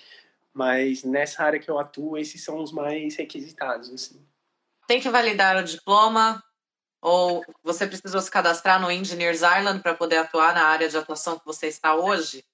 [0.54, 4.26] Mas nessa área que eu atuo, esses são os mais requisitados, assim.
[4.88, 6.42] Tem que validar o diploma,
[7.04, 11.38] ou você precisou se cadastrar no Engineers Island para poder atuar na área de atuação
[11.38, 12.46] que você está hoje?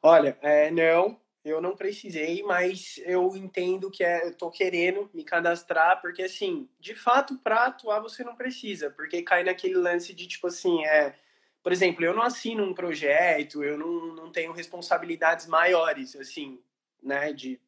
[0.00, 5.24] Olha, é, não, eu não precisei, mas eu entendo que é, eu tô querendo me
[5.24, 10.28] cadastrar, porque assim, de fato, para atuar você não precisa, porque cai naquele lance de
[10.28, 11.12] tipo assim, é,
[11.60, 16.62] por exemplo, eu não assino um projeto, eu não, não tenho responsabilidades maiores, assim,
[17.02, 17.32] né?
[17.32, 17.60] De,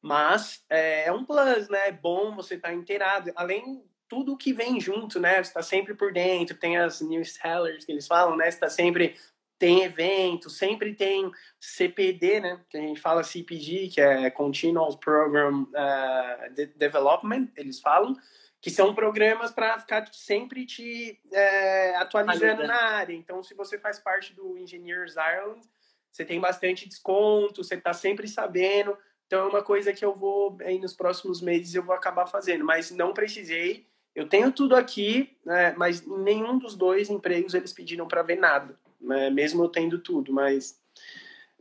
[0.00, 1.88] mas é, é um plus, né?
[1.88, 3.30] É bom você estar tá inteirado.
[3.36, 5.34] Além tudo que vem junto, né?
[5.34, 8.44] Você está sempre por dentro, tem as news sellers que eles falam, né?
[8.44, 9.16] Você está sempre
[9.58, 12.60] tem evento, sempre tem CPD, né?
[12.68, 18.14] Que a gente fala CPD, que é Continual Program uh, de Development, eles falam,
[18.60, 23.14] que são programas para ficar sempre te é, atualizando na área.
[23.14, 25.66] Então, se você faz parte do Engineers Ireland,
[26.10, 28.96] você tem bastante desconto, você está sempre sabendo.
[29.26, 32.64] Então, é uma coisa que eu vou, aí nos próximos meses, eu vou acabar fazendo.
[32.64, 33.86] Mas não precisei.
[34.16, 38.76] Eu tenho tudo aqui, né, mas nenhum dos dois empregos eles pediram para ver nada
[39.00, 39.30] né?
[39.30, 40.80] mesmo eu tendo tudo, mas,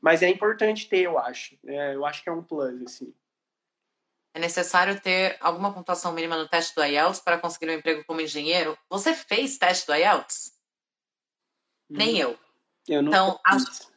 [0.01, 1.57] mas é importante ter, eu acho.
[1.65, 3.13] É, eu acho que é um plus, assim.
[4.33, 8.19] É necessário ter alguma pontuação mínima no teste do IELTS para conseguir um emprego como
[8.19, 8.77] engenheiro?
[8.89, 10.51] Você fez teste do IELTS?
[11.89, 11.95] Hum.
[11.97, 12.37] Nem eu.
[12.87, 13.91] Eu não então, acho,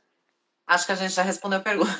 [0.68, 1.90] acho que a gente já respondeu a pergunta.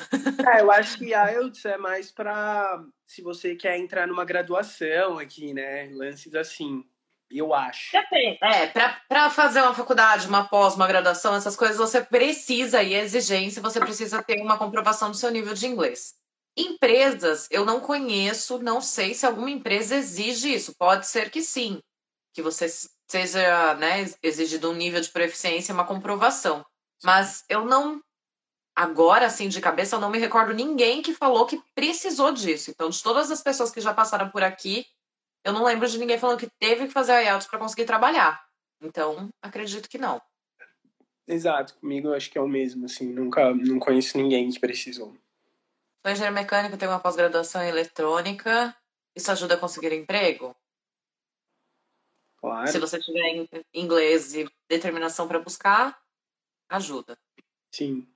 [0.47, 5.53] É, eu acho que IELTS é mais para se você quer entrar numa graduação aqui,
[5.53, 5.89] né?
[5.91, 6.83] Lances assim
[7.31, 7.95] eu acho.
[8.41, 8.67] É,
[9.07, 13.61] para fazer uma faculdade, uma pós, uma graduação, essas coisas, você precisa, e é exigência,
[13.61, 16.15] você precisa ter uma comprovação do seu nível de inglês.
[16.57, 20.75] Empresas, eu não conheço, não sei se alguma empresa exige isso.
[20.75, 21.79] Pode ser que sim,
[22.33, 22.67] que você
[23.07, 26.65] seja né, exigido um nível de proficiência, uma comprovação.
[27.03, 28.01] Mas eu não,
[28.79, 32.71] agora, assim, de cabeça, eu não me recordo ninguém que falou que precisou disso.
[32.71, 34.85] Então, de todas as pessoas que já passaram por aqui,
[35.43, 38.41] eu não lembro de ninguém falando que teve que fazer IELTS para conseguir trabalhar.
[38.81, 40.21] Então, acredito que não.
[41.27, 45.13] Exato, comigo eu acho que é o mesmo, assim, nunca não conheço ninguém que precisou.
[46.01, 48.73] Sou engenheiro mecânico, tenho uma pós-graduação em eletrônica.
[49.13, 50.55] Isso ajuda a conseguir emprego?
[52.37, 52.71] Claro.
[52.71, 56.01] Se você tiver inglês e determinação para buscar,
[56.69, 57.19] ajuda.
[57.75, 58.07] Sim.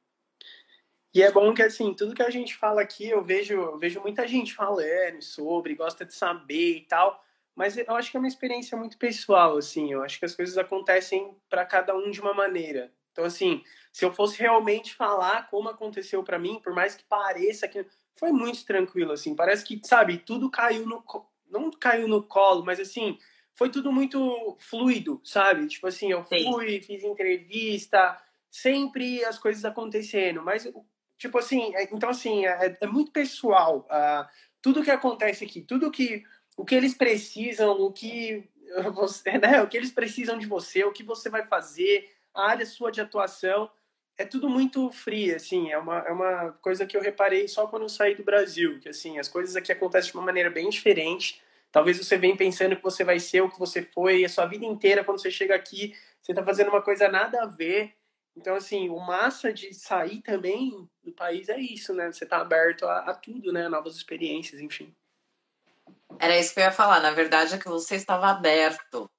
[1.13, 4.01] E é bom que, assim, tudo que a gente fala aqui, eu vejo, eu vejo
[4.01, 7.23] muita gente falando sobre, gosta de saber e tal,
[7.55, 10.57] mas eu acho que é uma experiência muito pessoal, assim, eu acho que as coisas
[10.57, 12.91] acontecem para cada um de uma maneira.
[13.11, 17.67] Então, assim, se eu fosse realmente falar como aconteceu para mim, por mais que pareça
[17.67, 17.85] que
[18.15, 21.03] foi muito tranquilo, assim, parece que, sabe, tudo caiu no
[21.47, 23.15] não caiu no colo, mas assim,
[23.53, 25.67] foi tudo muito fluido, sabe?
[25.67, 26.81] Tipo assim, eu fui, Sim.
[26.81, 30.67] fiz entrevista, sempre as coisas acontecendo, mas
[31.23, 33.87] Tipo assim, é, então assim, é, é muito pessoal.
[33.89, 34.27] Uh,
[34.61, 36.21] tudo que acontece aqui, tudo que
[36.57, 38.43] o que eles precisam, o que
[38.93, 42.65] você, né, o que eles precisam de você, o que você vai fazer, a área
[42.65, 43.71] sua de atuação,
[44.17, 47.83] é tudo muito frio, assim, é uma, é uma coisa que eu reparei só quando
[47.83, 51.41] eu saí do Brasil, que assim, as coisas aqui acontecem de uma maneira bem diferente.
[51.71, 54.65] Talvez você venha pensando que você vai ser o que você foi a sua vida
[54.65, 57.93] inteira, quando você chega aqui, você está fazendo uma coisa nada a ver,
[58.35, 62.11] então, assim, o massa de sair também do país é isso, né?
[62.11, 63.69] Você tá aberto a, a, tudo, né?
[63.69, 64.93] Novas experiências, enfim.
[66.19, 66.99] Era isso que eu ia falar.
[66.99, 69.09] Na verdade, é que você estava aberto.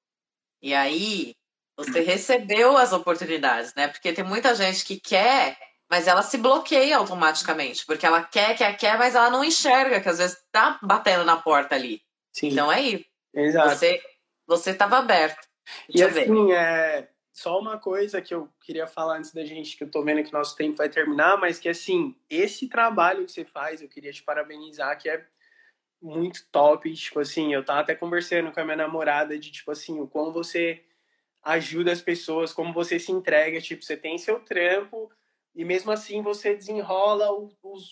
[0.61, 1.33] E aí,
[1.77, 3.87] você recebeu as oportunidades, né?
[3.87, 5.57] Porque tem muita gente que quer,
[5.89, 7.85] mas ela se bloqueia automaticamente.
[7.85, 11.37] Porque ela quer, quer, quer, mas ela não enxerga que às vezes tá batendo na
[11.37, 12.01] porta ali.
[12.33, 12.49] Sim.
[12.49, 13.05] Então é isso.
[13.33, 13.69] Exato.
[13.69, 14.01] Você,
[14.45, 15.47] você estava aberto.
[15.87, 19.83] Deixa e assim, é só uma coisa que eu queria falar antes da gente, que
[19.83, 23.43] eu tô vendo que nosso tempo vai terminar, mas que assim, esse trabalho que você
[23.43, 25.25] faz, eu queria te parabenizar, que é
[26.01, 26.91] muito top.
[26.93, 30.31] Tipo assim, eu tava até conversando com a minha namorada de tipo assim, o quão
[30.31, 30.81] você
[31.43, 35.11] ajuda as pessoas, como você se entrega, tipo, você tem seu trampo
[35.53, 37.49] e mesmo assim você desenrola o,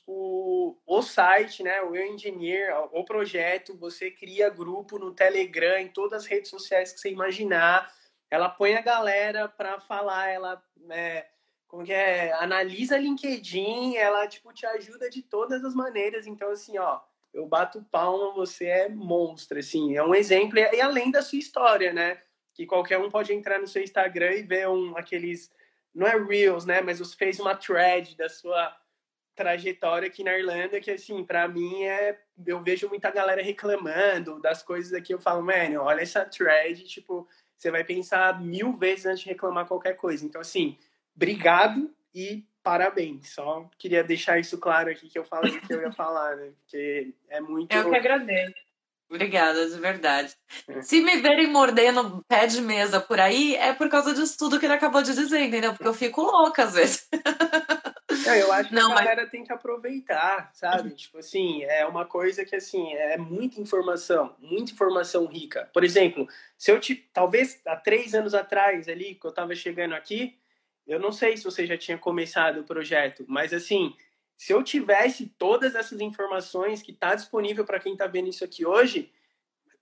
[0.07, 6.23] o, o, site, né, o Engineer, o projeto, você cria grupo no Telegram, em todas
[6.23, 7.93] as redes sociais que você imaginar
[8.33, 10.59] ela põe a galera para falar, ela
[10.89, 11.27] é,
[11.67, 16.25] como que é, analisa LinkedIn, ela tipo te ajuda de todas as maneiras.
[16.25, 16.99] Então assim, ó,
[17.31, 21.93] eu bato palma, você é monstro, assim, é um exemplo e além da sua história,
[21.93, 22.23] né?
[22.55, 25.51] Que qualquer um pode entrar no seu Instagram e ver um aqueles
[25.93, 28.75] não é reels, né, mas você fez uma thread da sua
[29.35, 34.63] trajetória aqui na Irlanda que assim, para mim é eu vejo muita galera reclamando das
[34.63, 37.27] coisas aqui, eu falo, mano, olha essa thread, tipo,
[37.63, 40.25] você vai pensar mil vezes antes de reclamar qualquer coisa.
[40.25, 40.77] Então, assim,
[41.15, 43.33] obrigado e parabéns.
[43.33, 46.51] Só queria deixar isso claro aqui que eu falei que eu ia falar, né?
[46.59, 47.73] Porque é muito.
[47.73, 48.53] Eu que agradeço.
[49.09, 50.33] Obrigada, de verdade.
[50.67, 50.81] É.
[50.81, 54.65] Se me verem mordendo pé de mesa por aí, é por causa disso tudo que
[54.65, 55.71] ele acabou de dizer, entendeu?
[55.71, 57.07] Porque eu fico louca às vezes.
[58.25, 59.31] É, eu acho que Não, a galera mas...
[59.31, 60.89] tem que aproveitar, sabe?
[60.89, 60.95] Uhum.
[60.95, 65.69] Tipo assim, é uma coisa que assim, é muita informação, muita informação rica.
[65.73, 66.95] Por exemplo, se eu te.
[66.95, 70.37] Talvez há três anos atrás, ali, que eu tava chegando aqui,
[70.87, 73.95] eu não sei se você já tinha começado o projeto, mas assim,
[74.37, 78.65] se eu tivesse todas essas informações que está disponível para quem está vendo isso aqui
[78.65, 79.11] hoje,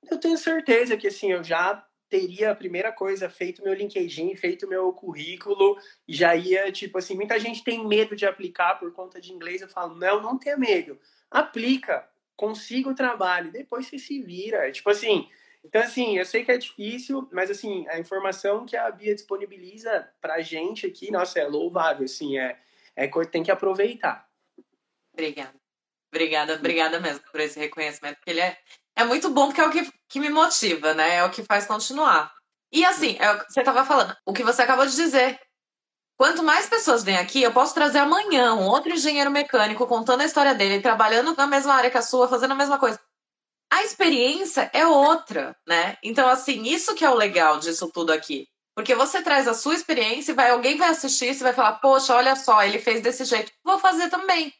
[0.10, 4.68] eu tenho certeza que assim eu já teria a primeira coisa feito meu LinkedIn, feito
[4.68, 9.22] meu currículo, e já ia tipo assim, muita gente tem medo de aplicar por conta
[9.22, 11.00] de inglês, eu falo, não, não tenha medo.
[11.32, 12.06] Aplica,
[12.36, 14.70] consiga o trabalho, depois você se vira.
[14.74, 15.30] Tipo assim,
[15.64, 20.10] então assim, eu sei que é difícil, mas assim, a informação que a Bia disponibiliza
[20.20, 22.60] pra gente aqui, nossa, é louvável, assim, é
[22.94, 24.30] é tem que aproveitar.
[25.14, 25.56] Obrigada.
[26.14, 28.58] Obrigada, obrigada mesmo por esse reconhecimento, porque ele é,
[29.02, 31.18] é muito bom, porque é o que, que me motiva, né?
[31.18, 32.32] É o que faz continuar.
[32.72, 35.40] E assim, é você estava falando, o que você acabou de dizer.
[36.18, 40.26] Quanto mais pessoas vêm aqui, eu posso trazer amanhã um outro engenheiro mecânico contando a
[40.26, 43.00] história dele, trabalhando na mesma área que a sua, fazendo a mesma coisa.
[43.72, 45.98] A experiência é outra, né?
[46.04, 48.48] Então, assim, isso que é o legal disso tudo aqui.
[48.76, 52.16] Porque você traz a sua experiência e vai, alguém vai assistir e vai falar, poxa,
[52.16, 54.54] olha só, ele fez desse jeito, vou fazer também.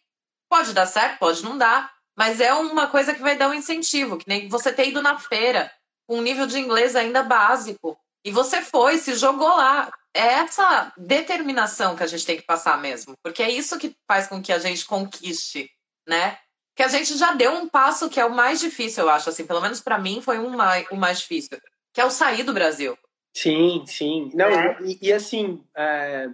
[0.50, 4.18] Pode dar certo, pode não dar, mas é uma coisa que vai dar um incentivo,
[4.18, 5.72] que nem você ter ido na feira
[6.08, 7.98] com um nível de inglês ainda básico.
[8.24, 9.92] E você foi, se jogou lá.
[10.14, 14.28] É essa determinação que a gente tem que passar mesmo, porque é isso que faz
[14.28, 15.72] com que a gente conquiste,
[16.06, 16.38] né?
[16.76, 19.46] Que a gente já deu um passo que é o mais difícil, eu acho, assim,
[19.46, 21.58] pelo menos para mim foi um mais, o mais difícil,
[21.94, 22.98] que é o sair do Brasil.
[23.34, 24.30] Sim, sim.
[24.34, 24.78] Não, é.
[24.82, 26.28] e, e, assim, é,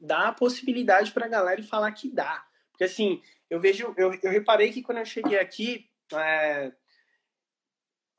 [0.00, 2.44] dá a possibilidade para a galera falar que dá.
[2.72, 3.22] Porque assim,
[3.52, 6.72] eu vejo, eu, eu reparei que quando eu cheguei aqui, é,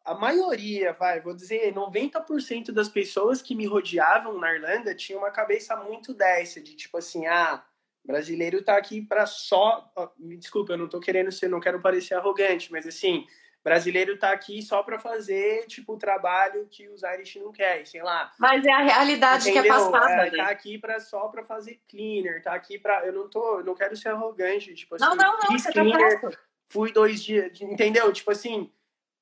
[0.06, 5.32] a maioria, vai, vou dizer, 90% das pessoas que me rodeavam na Irlanda tinham uma
[5.32, 7.66] cabeça muito dessa, de tipo assim, ah,
[8.06, 9.92] brasileiro tá aqui para só.
[10.20, 13.26] Me desculpa, eu não tô querendo ser, não quero parecer arrogante, mas assim,
[13.64, 18.03] brasileiro tá aqui só para fazer, tipo, o trabalho que os Irish não querem, sei
[18.03, 18.32] lá.
[18.38, 19.64] Mas é a realidade entendeu?
[19.64, 20.28] que é passada.
[20.28, 20.38] É, né?
[20.38, 23.76] Tá aqui pra, só para fazer cleaner, tá aqui para Eu não tô, eu não
[23.76, 26.32] quero ser arrogante, tipo assim, não, não, não, fiz tá cleaner, tá
[26.70, 28.11] fui dois dias, entendeu?
[28.11, 28.70] Tipo assim,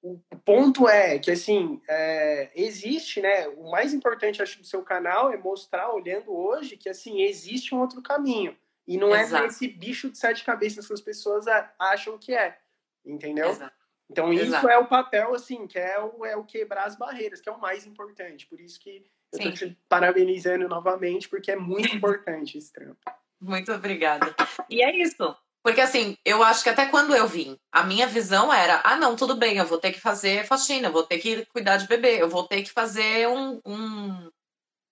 [0.01, 3.47] o ponto é que, assim, é, existe, né?
[3.49, 7.79] O mais importante, acho, do seu canal é mostrar, olhando hoje, que, assim, existe um
[7.79, 8.57] outro caminho.
[8.87, 9.43] E não é Exato.
[9.43, 11.45] é esse bicho de sete cabeças que as pessoas
[11.77, 12.57] acham que é.
[13.05, 13.49] Entendeu?
[13.49, 13.80] Exato.
[14.11, 14.67] Então, isso Exato.
[14.67, 17.61] é o papel, assim, que é o, é o quebrar as barreiras, que é o
[17.61, 18.45] mais importante.
[18.45, 19.43] Por isso que eu Sim.
[19.45, 22.99] tô te parabenizando novamente, porque é muito importante esse trampo.
[23.39, 24.35] Muito obrigada.
[24.69, 25.33] E é isso.
[25.63, 29.15] Porque assim, eu acho que até quando eu vim, a minha visão era: ah, não,
[29.15, 32.21] tudo bem, eu vou ter que fazer faxina, eu vou ter que cuidar de bebê,
[32.21, 34.29] eu vou ter que fazer um, um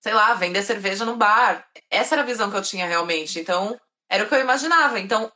[0.00, 1.68] sei lá, vender cerveja no bar.
[1.90, 3.38] Essa era a visão que eu tinha realmente.
[3.38, 4.98] Então, era o que eu imaginava.
[4.98, 5.30] Então,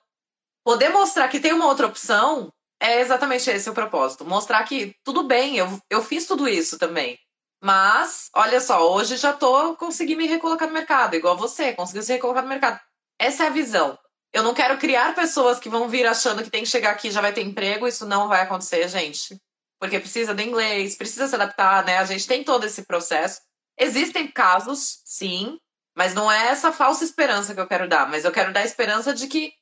[0.64, 2.50] poder mostrar que tem uma outra opção
[2.80, 4.24] é exatamente esse o propósito.
[4.24, 7.18] Mostrar que tudo bem, eu, eu fiz tudo isso também.
[7.62, 12.12] Mas, olha só, hoje já tô consegui me recolocar no mercado, igual você, conseguiu se
[12.12, 12.78] recolocar no mercado.
[13.18, 13.98] Essa é a visão.
[14.34, 17.10] Eu não quero criar pessoas que vão vir achando que tem que chegar aqui e
[17.10, 17.86] já vai ter emprego.
[17.86, 19.40] Isso não vai acontecer, gente.
[19.78, 21.98] Porque precisa de inglês, precisa se adaptar, né?
[21.98, 23.40] A gente tem todo esse processo.
[23.78, 25.58] Existem casos, sim,
[25.96, 28.08] mas não é essa falsa esperança que eu quero dar.
[28.10, 29.52] Mas eu quero dar a esperança de que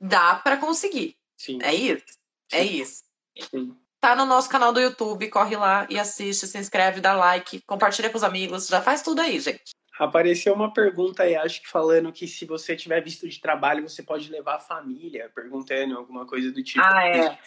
[0.00, 1.16] dá para conseguir.
[1.36, 1.58] Sim.
[1.60, 2.19] É isso.
[2.52, 3.02] É isso.
[3.50, 3.76] Sim.
[4.00, 8.08] Tá no nosso canal do YouTube, corre lá e assiste, se inscreve, dá like, compartilha
[8.08, 9.72] com os amigos, já faz tudo aí, gente.
[9.98, 14.02] Apareceu uma pergunta aí, acho que falando que se você tiver visto de trabalho, você
[14.02, 16.82] pode levar a família, perguntando alguma coisa do tipo.
[16.82, 17.38] Ah, é.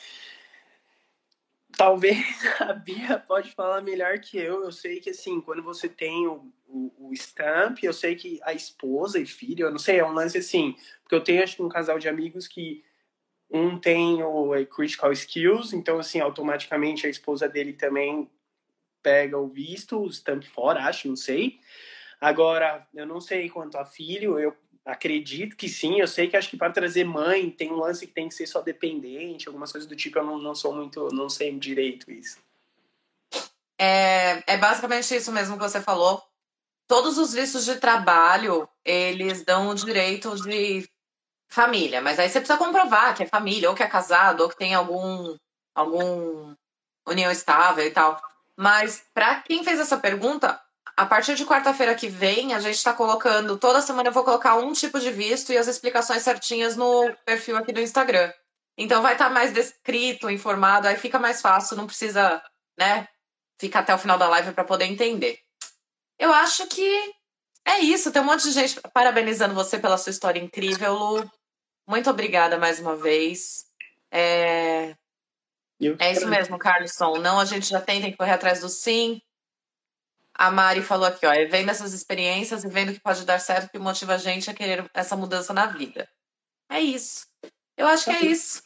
[1.75, 2.17] Talvez
[2.61, 4.63] a Bia pode falar melhor que eu.
[4.63, 8.53] Eu sei que, assim, quando você tem o, o, o stamp, eu sei que a
[8.53, 10.75] esposa e filho, eu não sei, é um lance assim.
[11.01, 12.83] Porque eu tenho, acho que, um casal de amigos que
[13.53, 18.27] um tem o Critical Skills, então, assim, automaticamente a esposa dele também
[19.03, 21.59] pega o visto, o stamp fora, acho, não sei.
[22.19, 26.49] Agora, eu não sei quanto a filho, eu acredito que sim, eu sei que acho
[26.49, 29.87] que para trazer mãe tem um lance que tem que ser só dependente, algumas coisas
[29.87, 32.39] do tipo, eu não, não sou muito, não sei direito isso.
[33.77, 36.23] É, é basicamente isso mesmo que você falou.
[36.87, 40.87] Todos os vistos de trabalho, eles dão o direito de
[41.53, 44.57] família, mas aí você precisa comprovar que é família, ou que é casado, ou que
[44.57, 45.37] tem algum,
[45.75, 46.55] algum
[47.07, 48.19] união estável e tal.
[48.57, 50.59] Mas para quem fez essa pergunta,
[50.97, 54.55] a partir de quarta-feira que vem, a gente está colocando, toda semana eu vou colocar
[54.55, 58.31] um tipo de visto e as explicações certinhas no perfil aqui do Instagram.
[58.75, 62.41] Então vai estar tá mais descrito, informado, aí fica mais fácil, não precisa,
[62.77, 63.07] né,
[63.59, 65.37] ficar até o final da live para poder entender.
[66.17, 67.13] Eu acho que
[67.63, 71.31] é isso, tem um monte de gente parabenizando você pela sua história incrível, Lu.
[71.87, 73.65] Muito obrigada mais uma vez.
[74.11, 74.95] É,
[75.99, 77.17] é isso mesmo, Carlson.
[77.17, 79.21] Não, a gente já tem, tem que correr atrás do sim.
[80.33, 83.69] A Mari falou aqui, ó, é vendo essas experiências e vendo que pode dar certo
[83.69, 86.09] que motiva a gente a querer essa mudança na vida.
[86.69, 87.27] É isso.
[87.77, 88.63] Eu acho que é isso.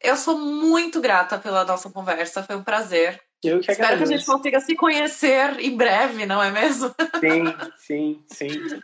[0.00, 3.22] Eu sou muito grata pela nossa conversa, foi um prazer.
[3.42, 6.94] Eu que Espero que a gente consiga se conhecer em breve, não é mesmo?
[7.20, 7.44] Sim,
[7.76, 8.80] sim, sim.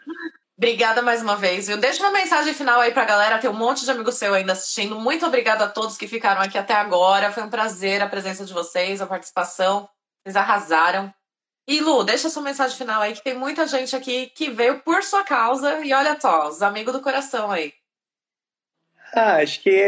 [0.59, 1.77] Obrigada mais uma vez, viu?
[1.77, 3.39] Deixa uma mensagem final aí pra galera.
[3.39, 4.99] Tem um monte de amigo seu ainda assistindo.
[4.99, 7.31] Muito obrigada a todos que ficaram aqui até agora.
[7.31, 9.89] Foi um prazer a presença de vocês, a participação.
[10.21, 11.15] Vocês arrasaram.
[11.69, 15.05] E Lu, deixa sua mensagem final aí, que tem muita gente aqui que veio por
[15.05, 15.79] sua causa.
[15.85, 17.73] E olha só, os amigos do coração aí.
[19.13, 19.81] Ah, acho que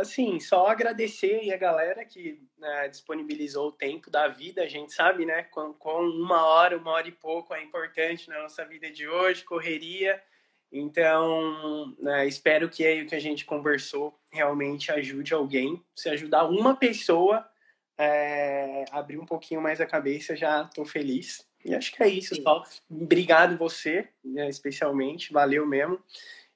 [0.00, 4.62] assim, só agradecer aí a galera que né, disponibilizou o tempo da vida.
[4.62, 8.42] A gente sabe, né, com, com, uma hora, uma hora e pouco é importante na
[8.42, 10.22] nossa vida de hoje, correria.
[10.70, 15.82] Então, né, espero que aí o que a gente conversou realmente ajude alguém.
[15.94, 17.48] Se ajudar uma pessoa
[17.98, 21.46] é, abrir um pouquinho mais a cabeça, já estou feliz.
[21.64, 22.42] E acho que é isso, Sim.
[22.42, 22.62] só.
[22.88, 25.98] Obrigado você, né, especialmente, valeu mesmo.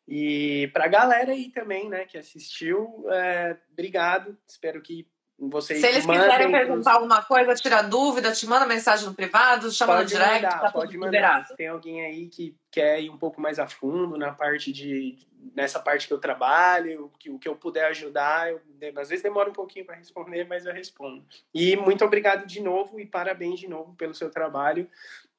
[0.06, 4.36] E para a galera aí também, né, que assistiu, é, obrigado.
[4.46, 5.06] Espero que
[5.38, 9.94] vocês Se eles quiserem perguntar alguma coisa, tirar dúvida, te manda mensagem no privado, chama
[9.96, 11.46] pode no direct, mandar, tá pode mandar.
[11.46, 15.18] Se tem alguém aí que quer ir um pouco mais a fundo na parte de
[15.54, 18.60] nessa parte que eu trabalho, que o que eu puder ajudar, eu,
[18.96, 21.24] às vezes demora um pouquinho para responder, mas eu respondo.
[21.52, 24.88] E muito obrigado de novo e parabéns de novo pelo seu trabalho,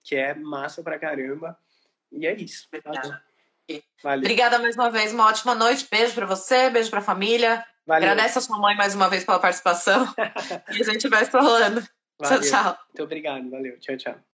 [0.04, 1.58] que é massa pra caramba.
[2.12, 2.68] E é isso.
[2.68, 3.24] Obrigada.
[4.04, 4.20] Valeu.
[4.20, 5.88] Obrigada mais uma vez, uma ótima noite.
[5.90, 7.66] Beijo para você, beijo para a família.
[7.86, 8.10] Valeu.
[8.10, 10.06] Agradece a sua mãe mais uma vez pela participação.
[10.72, 11.82] e a gente vai falando.
[12.22, 12.78] Tchau, tchau.
[12.88, 13.80] Muito obrigado, valeu.
[13.80, 14.16] Tchau, tchau.